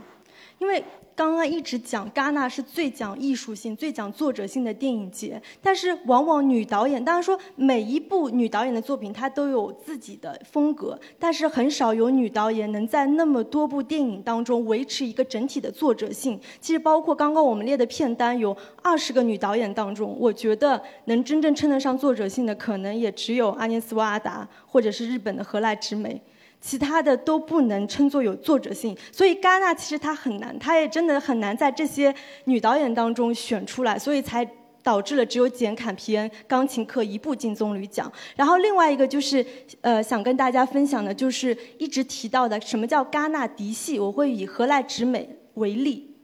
[0.60, 0.84] 因为
[1.16, 16.38] 刚刚一直讲戛纳是最讲艺术性、最讲作者性的电影节，但是往往女导演，当然说每一部女导演的作品她都有自己的风格，但是很少有女导演能在那么多部电影当中维持一个整体的作者性。
[16.60, 26.22] 其实包括刚刚我们列的片单，有二十个女导演当中，我觉得能真正称得上作者性的，可能也只有阿涅斯·瓦达或者是日本的河濑直美。
[26.66, 32.12] 其他的都不能称作有作者性，所以戛纳其实它很难，它也真的很难在这些
[32.46, 34.44] 女导演当中选出来，所以才
[34.82, 38.12] 导致了只有简·坎皮恩《钢琴课》一部金棕榈奖。
[38.36, 39.46] 然后另外一个就是，
[39.82, 46.15] 呃，想跟大家分享的就是一直提到的什么叫戛纳嫡系，我会以何来直美为例。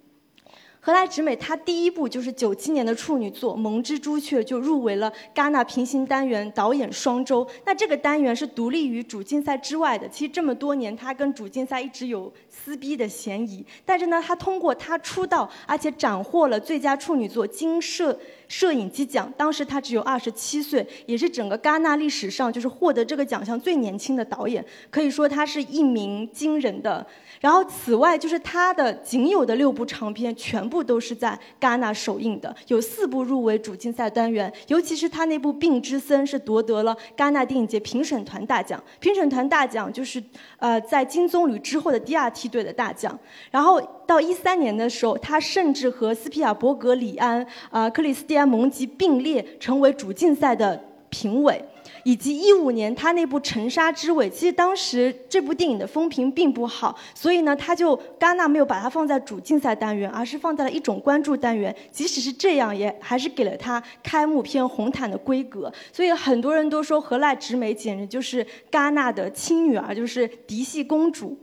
[0.83, 7.47] 何来直美，她第一部就是九七年的处女作《萌之朱雀》，就入围了戛纳平行单元导演双周。
[7.65, 10.09] 那这个单元是独立于主竞赛之外的。
[10.09, 13.65] 其实这么多年，她跟主竞赛一直有撕逼的嫌疑。
[13.85, 19.31] 但是呢，他通过他出道，而且斩获了最佳处女作金摄摄影机奖。
[19.37, 24.63] 当时他只有二十七岁，也是整个戛纳历史上就是获得这个奖项最年轻的导演。
[24.89, 27.05] 可以说，他是一鸣惊人的。
[27.39, 38.83] 然后，此外就是他的仅有的六部长片，全部都是在戛纳首映的，有四部入围主竞赛单元，尤其是他那部《病之森》是夺得了戛纳电影节评审团大奖。
[38.99, 40.23] 评审团大奖就是
[40.57, 43.17] 呃在金棕榈之后的第二天梯队的大奖。
[43.51, 51.63] 然后到一三年的时候，他甚至和斯皮尔伯格、李安、啊克里斯蒂安·蒙吉并列成为主竞赛的评委。
[52.03, 61.75] 以及一五年他那部《沉沙之尾》，其实当时这部电影的风评并不好，所以呢，他就戛纳没有把它放在主竞赛单元，而是放在了一种关注单元。
[61.91, 65.71] 即使是这样，也还是给了他开幕片红毯的规格。
[65.93, 71.37] 所以很多人都说何赖直美简直就是戛纳的亲女儿，就是嫡系公主。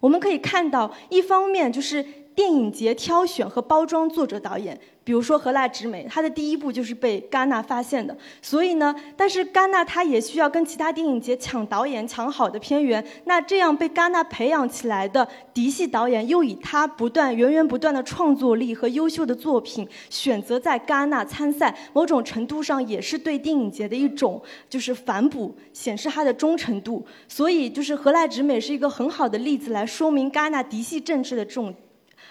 [0.00, 4.78] 我们可以看到，一方面就是电影节挑选和包装作者导演。
[5.02, 13.04] 比如说荷兰直美，她的第一部就是被戛纳发现的，所以呢，但是戛纳它也需要跟其他电影节抢导演、抢好的片源。
[13.24, 27.04] 那这样被戛纳培养起来的嫡系导演，又以他不断、源源不断的创作力和优秀的作品，选择在戛纳参赛，某种程度上也是对电影节的一种就是反哺，显示他的忠诚度。
[27.26, 31.74] 所以，就是荷兰直美是一个很好的例子，来说明戛纳嫡系政治的这种，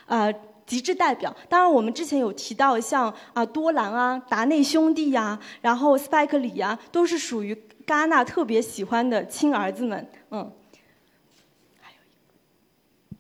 [0.10, 0.34] 呃。
[0.70, 10.54] 极致代表，当然我们之前有提到，像啊多兰啊、达内兄弟呀，然后斯派克里呀，都是属于戛纳特别喜欢的亲儿子们，嗯。
[11.82, 13.18] 还有一个，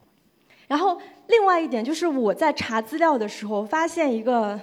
[0.68, 4.60] 然后另外一点就是我在查资料的时候发现一个。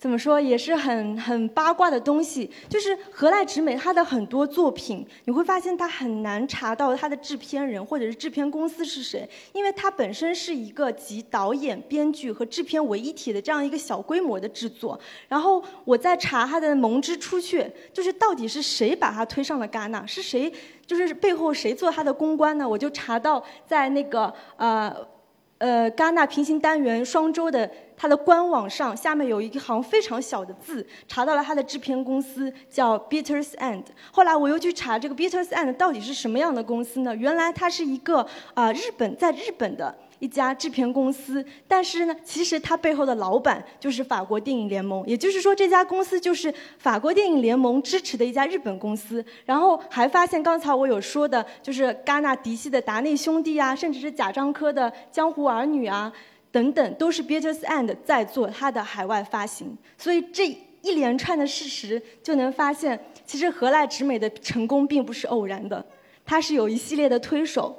[0.00, 14.98] 怎么说也是很很八卦的东西，就是何濑直美她的很多作品，你会发现她很难查到她的制片人或者是制片公司是谁，因为她本身是一个集导演、编剧和制片为一体的这样一个小规模的制作。
[15.28, 17.60] 然后我在查她的《蒙之出去》，
[17.92, 20.06] 就是到底是谁把她推上了戛纳？
[20.06, 20.50] 是谁？
[20.86, 22.66] 就是背后谁做她的公关呢？
[22.66, 24.96] 我就查到在那个呃。
[25.60, 33.82] 呃，戛纳平行单元双周的它的官网上，下面有一行非常小的字，查到了它的制片公司叫 Bitters End。
[34.10, 37.14] 后来我又去查这个 Bitters End 到底是什么样的公司呢？
[37.14, 49.22] 原来它是一个啊日本在日本的一家制片公司，但是呢，其实它背后的老板就是法国电影联盟，也就是说这家公司就是法国电影联盟支持的一家日本公司。
[49.44, 56.10] 然后还发现刚才我有说的，就是戛纳迪戏的达内兄弟啊，甚至是贾樟柯的《江湖儿女》啊，
[56.52, 59.76] 等等，都是 Beatles and 在做它的海外发行。
[59.96, 60.48] 所以这
[60.82, 65.84] 一连串的事实就能发现，其实何来直美的成功并不是偶然的，
[66.24, 67.76] 它是有一系列的推手。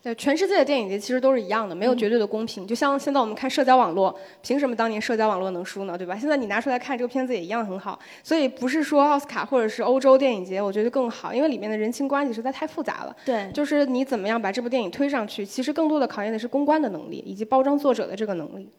[0.00, 2.64] 对，全世界的电影节其实都是一样的，没有绝对的公平。
[2.64, 5.98] 就像现在我们看社交网络，凭什么当年社交网络能输呢？
[5.98, 6.16] 对吧？
[6.16, 7.98] 现在你拿出来看这个片子也一样很好。
[8.22, 13.16] 所以不是说奥斯卡或者是欧洲电影节，我觉得更好，因为里面的人情关系实在太复杂了。
[13.24, 18.70] 对，就是你怎么样把这部电影推上去，其实更多的考验的是公关的能力以及包装作者的这个能力。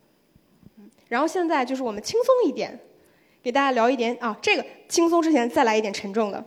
[1.10, 2.80] 然后现在就是我们轻松一点，
[3.44, 6.42] 给大家聊一点啊，这个轻松之前再来一点沉重的。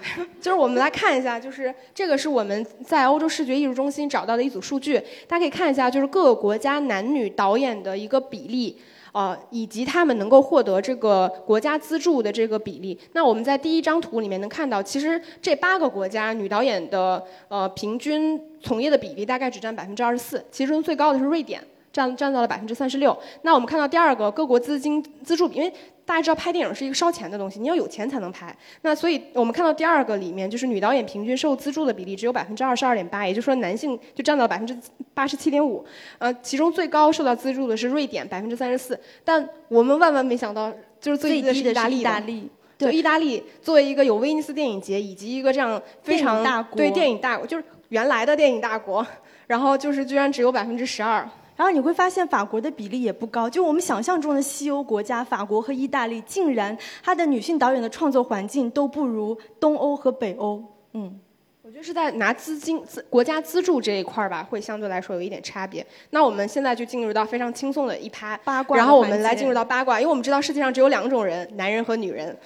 [0.40, 8.78] 就是我们来看一下，就是这个是我们在欧洲视觉艺术中心找到的一组数据，大家可以看一下，就是各个国家男女导演的一个比例，
[9.12, 12.98] 呃，以及他们能够获得这个国家资助的这个比例。
[13.12, 23.16] 那我们在第一张图里面能看到，其实这八个国家女导演的呃平均从业的比例大概只占百分之二十四，其中最高的是瑞典，占占到了百分之三十六。
[23.42, 25.72] 那我们看到第二个各国资金资助，因为
[26.06, 28.56] 大家知道拍电影是一个烧钱的东西，你要有钱才能拍。
[28.82, 34.78] 那所以我们看到第二个里面，就是女导演平均受资助的比例只有百分之二十二点八，也就是说男性就占到百分之
[35.12, 35.84] 八十七点五。
[36.18, 42.00] 呃，其中最高受到资助的是瑞典百分之三十四，但我们万万没想到，就是最低的是意大利。
[42.00, 49.04] 意大利，对，意大利作为一个有威尼斯电影节以及一个这样非常对电影大国，就是原来的电影大国，
[49.48, 51.28] 然后就是居然只有百分之十二。
[51.56, 60.62] 然后你会发现法国的比例也不高，就我们想象中的西欧国家，法国和意大利竟然它的女性导演的创作环境都不如东欧和北欧。
[60.92, 61.18] 嗯，
[61.62, 65.84] 我觉得是在拿资金资国家资助这一块儿吧，会相对来说有一点差别。
[66.10, 72.36] 那我们现在就进入到非常轻松的一趴八卦，然后我们来进入到八卦，因为我们知道世界上只有两种人，男人和女人。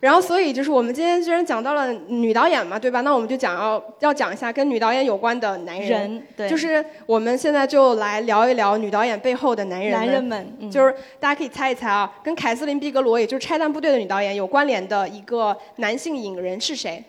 [0.00, 3.00] 然后，所以就是我们今天既然讲到了女导演嘛，对吧？
[3.00, 9.90] 那我们就讲要要讲一下跟女导演有关的男人，对，就是我们现在就来聊一聊女导演背后的男人。
[9.90, 17.02] 男人们，就是大家可以猜一猜啊，跟凯瑟琳·毕格罗，也就是《拆弹部队》的女导演有关联的一个男性影人是谁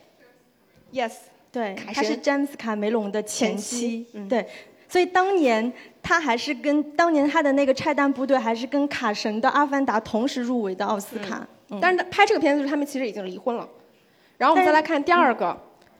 [0.91, 1.11] ？Yes，
[1.51, 4.47] 对，他是詹姆斯·卡梅隆的前妻，对，
[4.87, 5.71] 所以当年
[6.01, 11.47] 他还是跟当年他的那个《拆弹部队》还是跟卡神的《阿凡达》同时入围的奥斯卡。
[11.81, 13.67] 但是拍这个片子时，他们其实已经离婚了。
[14.37, 15.55] 然后我们再来看第二个，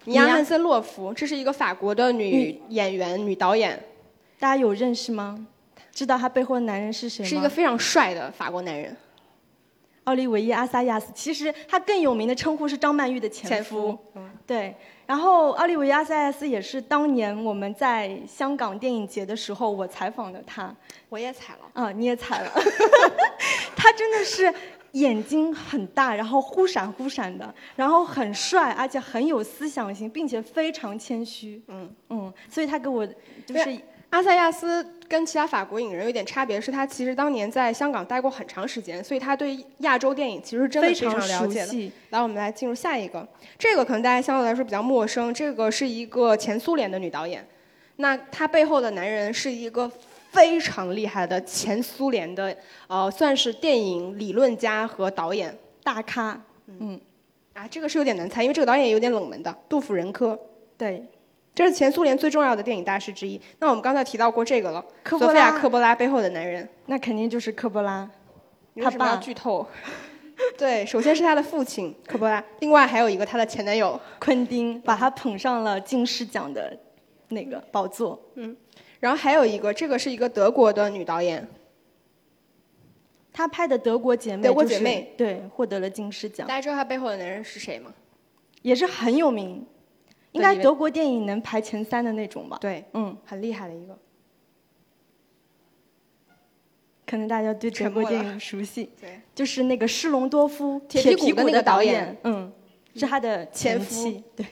[0.06, 3.78] 尼亚汉森洛夫，这是一个法国的女演员、女导演。
[4.40, 5.46] 大家有认识吗？
[5.92, 7.30] 知道她背后的男人是谁吗？
[7.30, 8.96] 是一个非常帅的法国男人，
[10.06, 11.12] 奥利维耶·阿萨亚斯。
[11.14, 13.98] 其实他更有名的称呼是张曼玉的前夫。
[14.48, 14.74] 对。
[15.06, 20.74] 然后奥利维亚·阿萨亚斯也是当年我们在香港电影节的时候，我采访的他。
[21.10, 21.70] 我也采了。
[21.74, 22.52] 啊，你也采了。
[23.76, 24.54] 他真的是。
[24.94, 31.62] 眼睛很大，然后忽闪忽闪的，然后很帅，而且很有思想性，并且非常谦虚。
[31.68, 33.06] 嗯嗯，所以他给我
[33.46, 33.80] 就是
[34.10, 41.92] 阿塞亚斯跟其他法国影人有点差别，是他其实当年在香港待过很长时间，所以他对亚洲电影其实真的非常了解的。
[42.10, 43.28] 来，我们来进入下一个，
[43.58, 47.48] 这个可能大家相对来说比较陌生，这个是一个前苏联的女导演，
[47.98, 49.92] 那她背后的男人是一个。
[50.32, 52.56] 非常厉害的前苏联的，
[52.88, 56.40] 呃，算是电影理论家和导演大咖。
[56.68, 57.00] 嗯，
[57.54, 60.40] 啊，这个是有点难猜，因为这个导演有点冷门的，杜甫仁科。
[60.78, 61.04] 对，
[61.56, 63.42] 这是前苏联最重要的电影大师之一。
[63.60, 68.10] 那我们刚才提到过这个了，索菲亚·科波拉背后的男人，那肯定就是科波拉。
[68.82, 69.66] 他爸剧透。
[70.58, 76.78] 对，首先是他的父亲科波拉，另外还有一个他的前男友昆汀，把他捧上了金狮奖的
[77.30, 78.18] 那个宝座。
[78.36, 78.56] 嗯。
[79.00, 81.48] 然后还有一个，这个是一个德国的女导演，
[83.32, 85.14] 她拍的《德国姐妹》德国姐妹。
[85.18, 86.48] 对获得了金狮奖。
[86.48, 87.94] 大家知道她背后的男人是谁吗？
[88.62, 89.66] 也是很有名，
[90.34, 92.58] 应该德国电影能排前三的那种吧？
[92.60, 93.98] 对，嗯，很厉害的一个。
[97.06, 102.52] 可能大家对德国电影熟悉，对，就是那个施隆多夫铁皮鼓的那个导演，嗯，
[102.94, 104.46] 是他的前夫，对。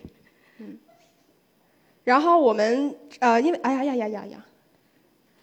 [2.08, 4.46] 然后我们呃，因为哎呀呀呀呀呀，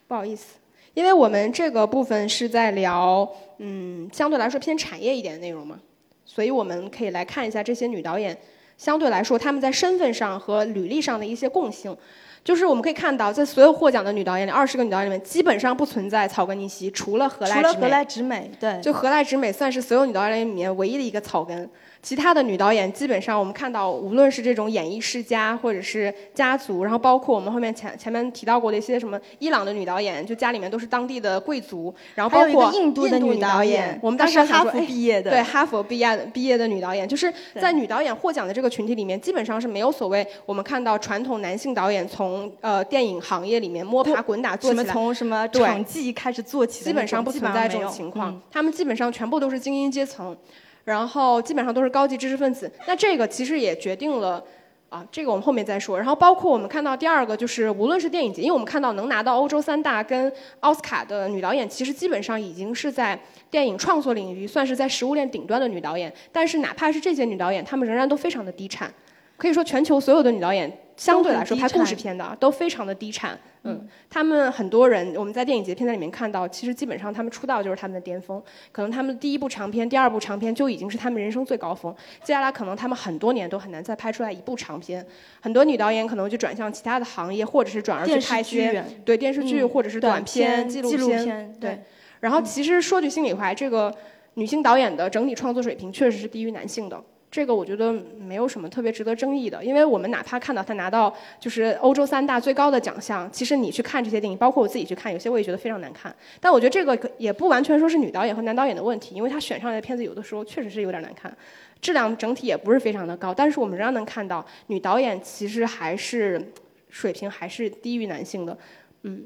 [0.09, 0.55] 不好意思，
[0.95, 5.79] 因为我们这个部分是在聊嗯，相对来说偏产业一点的内容嘛，
[6.25, 8.35] 所以我们可以来看一下这些女导演
[8.79, 11.95] 相对来说她们在身份上和履历上的一些共性。
[12.43, 21.69] 就是我们可以看到，在所有获奖的女导演里，二十个女导演里面，基本上不存在草根逆袭，除了何除了何来直美，对，就何来直美算是所有女导演里面唯一的一个草根。
[22.05, 50.37] 其他的女导演基本上，我们看到，无论是这种演艺世家，或者是家族，然后包括我们后面前前面提到过的一些什么伊朗的女导演，就家里面都是当地的贵族，然后包括印度的女导演，我们当时哈佛毕业的，对哈佛毕业的毕业的女导演，就是在女导演获奖的这个群体里面，基本上是没有所谓我们看到传统男性导演从呃电影行业里面摸爬滚打做起来，从什么场记开始做起，基本上不存在这种情况，他们基本上全部都是精英阶层。
[50.85, 54.45] 然后基本上都是高级知识分子，那这个其实也决定了，
[54.91, 55.97] 啊，这个我们后面再说。
[55.97, 60.31] 然后包括我们看到第二个就是，无论是电影节，因为我们看到能拿到欧洲三大跟
[60.61, 63.19] 奥斯卡的女导演，其实基本上已经是在
[63.51, 66.13] 电影创作领域算是在食物链顶端的女导演。
[66.31, 68.93] 但是哪怕是这些女导演，她们仍然都非常的低产，
[69.39, 73.39] 可以说全球所有的女导演相对来说拍故事片的都非常的低产。
[73.67, 81.95] 嗯，他们很多人，我们在电影节片段里面看到，其实基本上他们出道就是他们的巅峰，可能他们第一部长片、第二部长片就已经是他们人生最高峰。
[82.23, 85.07] 接下来可能他们很多年都很难再拍出来一部长片。
[85.41, 91.55] 很多女导演可能就转向其他的行业，或者是转而去拍一些对电视剧或者是短片、纪录片。
[91.59, 91.83] 对。
[92.21, 93.95] 然后其实说句心里话，这个
[94.35, 97.03] 女性导演的整体创作水平确实是低于男性的。
[97.35, 106.15] 这个我觉得没有什么特别值得争议的，因为我们哪怕看到他拿到就是欧洲三大最高的奖项，其实你去看这些电影，包括我自己去看，有些我也觉得非常难看。
[106.39, 111.37] 但我觉得这个也不完全说是女导演和男导演的问题，因为他选上来的片子有的时候确实是有点难看，
[111.81, 113.35] 质量整体也不是非常的高。
[113.35, 116.41] 但是我们仍然能看到女导演其实还是
[116.89, 118.57] 水平还是低于男性的，
[119.03, 119.25] 嗯。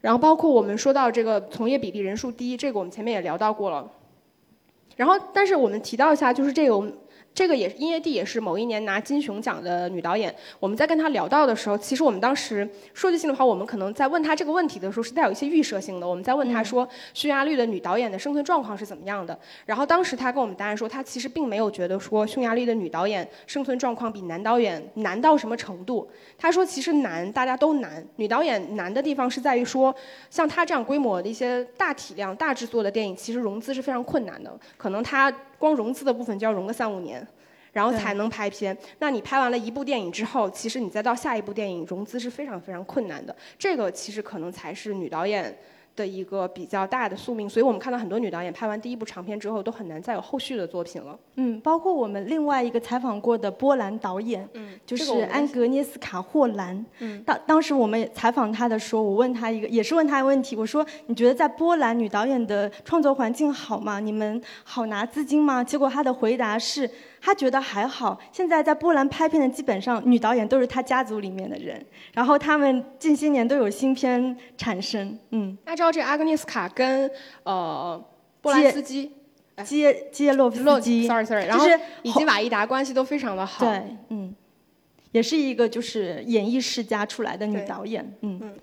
[0.00, 3.88] 然后包括我们说到这个从业比例人数低，这个我们前面也聊到过了。
[4.96, 6.92] 然后但是我们提到一下，就是这个。
[7.36, 10.34] 这个也音乐帝也是某一年拿金熊奖的女导演。
[10.58, 16.08] 我们在跟她聊到的时候，其实我们当时说句心里话，我们可能在问她这个问题的时候是带有一些预设性的。
[16.08, 19.38] 我们在问她说，匈牙利的女导演的生存状况是怎么样的？
[19.66, 26.08] 然后当时她跟我们答案说，她其实并没有觉得说匈牙利的女导演生存状况比男导演难到什么程度。
[26.38, 28.02] 她说其实难，大家都难。
[28.16, 29.94] 女导演难的地方是在于说，
[30.30, 34.58] 像她这样规模的一些大体量、大制作的电影，其实融资是非常困难的。
[34.78, 35.30] 可能她。
[35.58, 37.26] 光融资的部分就要融个三五年，
[37.72, 38.76] 然后才能拍片。
[38.98, 43.34] 那你拍完了一部电影之后，其实你再到下一部电影融资是非常非常困难的。
[43.58, 45.56] 这个其实可能才是女导演。
[45.96, 51.18] 的一个比较大的宿命，所以我们看到很多女导演拍完第一部长片之后，都很难再有后续的作品了。
[51.36, 56.84] 嗯，包括我们另外一个采访过的波兰导演，嗯，就是安格涅斯卡·霍兰。
[56.98, 63.98] 嗯，当当时我们采访他的时候，我问他一个，也是问他一个问题，我说：“你觉得在波兰女导演的创作环境好吗？
[63.98, 66.88] 你们好拿资金吗？”结果他的回答是。
[67.26, 75.18] 他觉得还好，现在在波兰拍片的基本上女导演都是他家族里面的人，然后他们近些年都有新片产生。
[75.30, 77.10] 嗯，按照这阿格涅斯卡跟
[77.42, 78.00] 呃
[78.40, 79.10] 波兰斯基、
[79.64, 81.66] 基基耶洛夫斯基，sorry sorry，然后
[82.02, 83.66] 以及瓦伊达关系都非常的好。
[83.66, 84.32] 对，嗯，
[85.10, 88.08] 也是一个就是演艺世家出来的女导演。
[88.20, 88.54] 嗯嗯，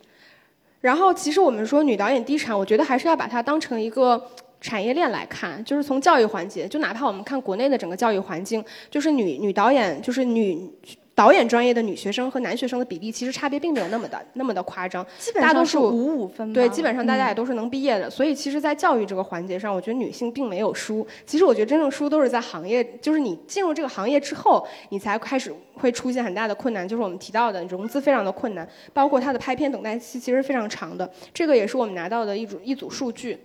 [0.80, 4.26] 然后其实我们说女导演低产，我觉得还是要把它当成一个。
[4.64, 10.72] 产业链来看，就是从教育环节，就哪怕我们看国内的整个教育环境，就是女女导演，就是女
[11.14, 15.06] 导演专业的女学生和男学生的比例，其实差别并没有那么的那么的夸张。
[15.36, 16.54] 大多数五五分。
[16.54, 21.06] 对，基本上大家也都是能毕业的，所以其实，在教育这个环节上，我觉得女性并没有输。
[21.26, 31.12] 其实我觉得真正输都是在行业，就是你进入这个行业之后，你才开始会出现很大的困难，就是我们提到的融资非常的困难，包括它的拍片等待期其实非常长的。
[31.34, 33.38] 这个也是我们拿到的一组一组数据。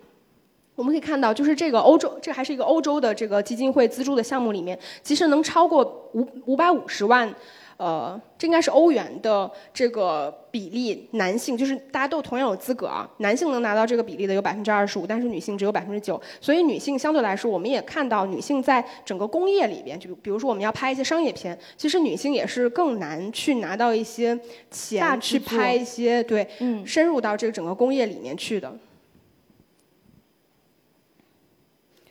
[0.79, 7.35] 我们可以看到，就是这个欧洲，这还是一个欧洲的这个基金会资助的项目里面，其实能超过五五百五十万，
[7.79, 24.39] 呃，这应该是欧元的这个比例，男性就是大家都同样有资格啊，男性能拿到这个比例的有百分之二十五，但是女性只有百分之九，所以女性相对来说，我们也看到女性在整个工业里边，就比如说我们要拍一些商业片，其实女性也是更难去拿到一些
[24.71, 26.47] 钱去拍一些对，
[26.87, 28.73] 深入到这个整个工业里面去的。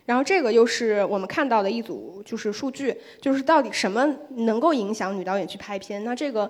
[0.07, 6.01] 然后这个又是我们看到的一组就是数据，就是到底什么能够影响女导演去拍片？
[6.05, 6.49] 那这个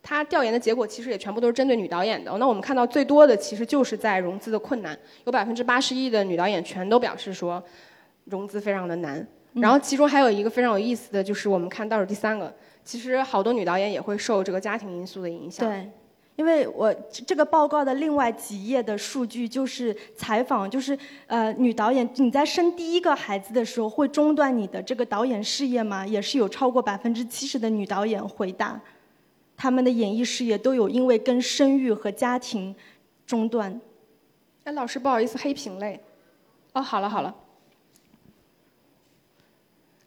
[0.00, 2.30] 他调研的结果其实也全部都是针对女导演的。
[2.38, 7.60] 那我们看到最多的其实就是在融资的困难，有百分之八十一的女导演全都表示说
[8.26, 9.26] 融资非常的难。
[9.54, 12.54] 然后其中还有一个非常有意思的就是我们看倒数第三个，
[12.84, 15.68] 其实好多女导演也会受这个家庭因素的影响。
[15.68, 15.90] 对。
[16.40, 16.90] 因为我
[17.26, 26.06] 这个报告的另外几页的数据就是采访，就是呃女导演你在生第一个孩子的时候会中断你的这个导演事业吗？
[26.06, 28.80] 也是有超过百分之七十的女导演回答。
[29.54, 32.74] 他们的演艺事业都有因为跟生育和家庭
[33.26, 33.78] 中断。
[34.64, 36.00] 哎，老师不好意思，黑屏嘞。
[36.72, 37.34] 哦，好了好了。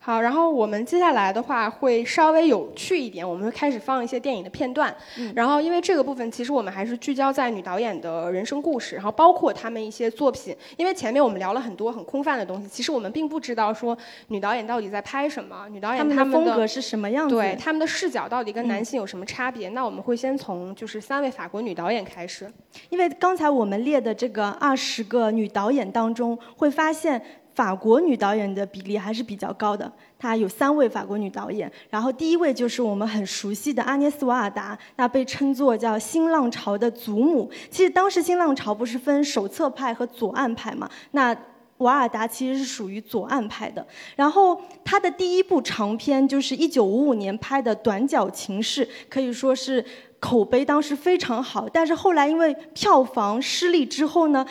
[0.05, 4.93] 好，然后我们接下来的话会稍微有趣一点，我们会开始放一些电影的片段。
[5.17, 5.31] 嗯。
[5.33, 10.53] 然后，因为这个部分其实我们还是聚焦在女导演的人生故事，然后包括他们一些作品。
[10.75, 13.97] 因为前面我们聊了很多很空泛的东西，其实我们并不知道说
[14.27, 19.69] 女导演到底在拍什么，女导演她们的风格是什么样子，对她们的视角到底跟男性有什么差别？
[19.69, 22.51] 那我们会先从就是三位法国女导演开始，
[22.89, 27.21] 因为刚才我们列的这个二十个女导演当中，会发现。
[27.55, 37.49] 法国女导演的比例还是比较高的，她有三位法国女导演，然后第一位就是我们很熟悉的阿涅斯·瓦尔达，那被称作叫新浪潮的祖母。
[37.69, 40.89] 其实当时新浪潮不是分手册派和左岸派嘛？
[41.11, 41.35] 那
[41.77, 43.85] 瓦尔达其实是属于左岸派的。
[44.15, 49.83] 然后她的第一部长片就是1955年拍的《短脚情事》，可以说是
[50.19, 54.43] 口碑当时非常好，但是后来因为票房失利之后呢？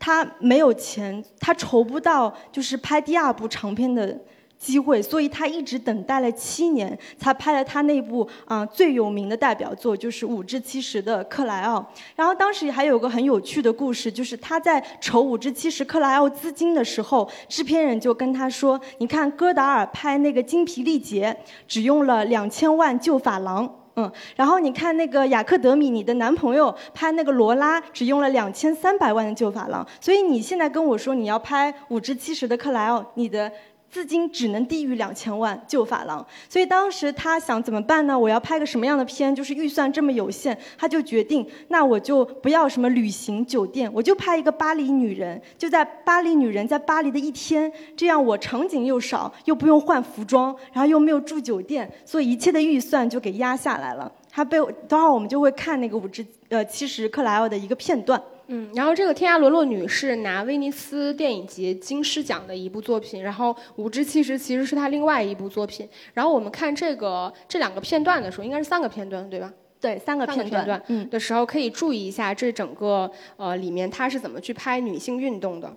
[0.00, 4.18] 他没有钱，他筹不到就是拍第二部长片的
[4.58, 11.86] 机会，所以他一直等待了七年，才拍了他那部啊最有名的代表作，就是五至七十的克莱奥。
[12.16, 21.34] 然后当时还有个很有趣的故事，就是他在筹五至七十克莱奥资金的时候，制片人就跟他说：“你看戈达尔拍那个精疲力竭，
[21.66, 33.50] 只用了两千万旧法郎。”嗯，然后你看那个雅克德米，你的男朋友拍那个罗拉只用了两千三百万的旧法郎，所以你现在跟我说你要拍五至七十的克莱奥，你的。
[33.90, 38.16] 资金只能低于两千万旧法郎，所以当时他想怎么办呢？
[38.16, 39.34] 我要拍个什么样的片？
[39.34, 54.10] 就是预算这么有限，他就决定，那我就不要什么旅行酒店，我就拍一个巴黎女人，就在巴黎女人在巴黎的一天，这样我场景又少，又不用换服装，然后又没有住酒店，所以一切的预算就给压下来了。
[54.30, 58.22] 他被，等会儿我们就会看那个五至呃七十克莱奥的一个片段。
[58.52, 65.88] 嗯，然后这个《天涯沦落女》是拿威尼斯电影节金狮奖的一部作品，然后《五至七十》其实是他另外一部作品。
[66.14, 69.52] 然后我们看这个这两个片段的时候，应该是三个片段，对吧？
[69.80, 75.72] 对，三个片段嗯的时候可以注意一下这整个呃里面他是怎么去拍女性运动的。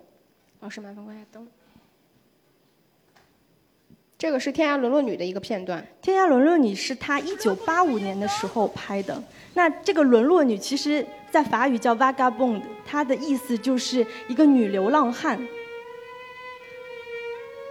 [0.62, 1.48] 老师，麻烦关下灯。
[4.24, 9.22] 这个是《天涯沦落女》的一个片段，《天涯沦落女》是她一九八五年的时候拍的。
[9.54, 11.06] 那这个沦落女其实。
[11.30, 15.38] 在法语叫 vagabond，它的意思就是一个女流浪汉。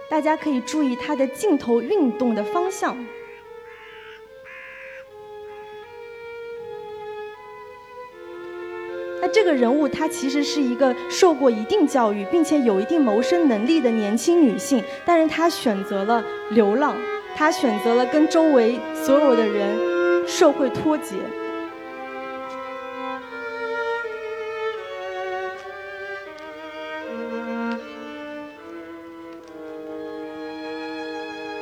[0.09, 2.95] 大家可以注意她的镜头运动的方向。
[9.23, 16.93] 那这个人物她其实是一个受过一定教育，并且有一定谋生能力的年轻女性，但是她选择了流浪，
[17.33, 21.15] 她选择了跟周围所有的人社会脱节。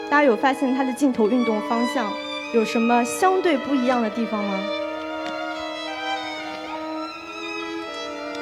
[0.09, 2.12] 大家有发现它的镜头运动方向
[2.55, 4.59] 有什么相对不一样的地方吗？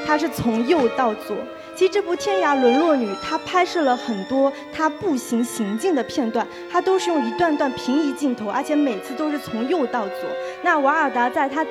[0.09, 1.37] 它是从右到左。
[1.75, 10.27] 其实这部《天涯沦落女》它拍摄了很多她步行行进的片段，它都是用一段段平移镜头，而且每次都是从右到左。
[10.63, 11.63] 那瓦尔达在她，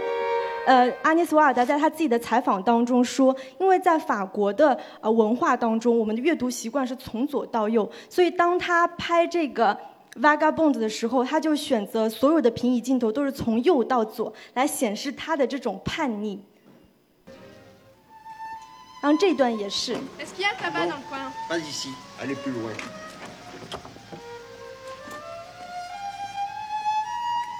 [0.66, 9.76] 呃，阿涅斯瓦尔达在他自己的采访当中说，因为在法国的呃文化当中，我们的阅读习惯是从左到右，所以当他拍这个。
[10.20, 16.40] Vagabond 的时候，他就选择所有的平移镜头都是从右到左，来显示他的这种叛逆。
[19.00, 19.96] 然后这段也是。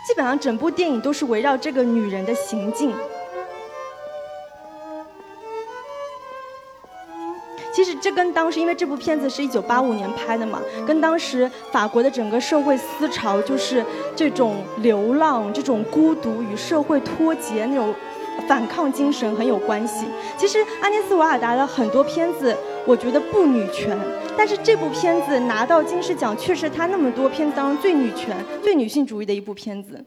[0.06, 2.94] 基本上整部电影都是围绕这个女人的行径。
[7.72, 13.84] 其实这跟当时，因为这部片子是一九八五年拍的嘛，跟当时法国的整个社会思潮，就是
[14.16, 17.94] 这种流浪、这种孤独与社会脱节那种
[18.46, 20.06] 反抗精神很有关系。
[20.36, 23.98] 其实阿涅斯·瓦尔达的很多片子，我觉得不女权，
[24.36, 30.04] 但是这部片子拿到金狮奖，却是她那么多片子当中最女权、最女性主义的一部片子。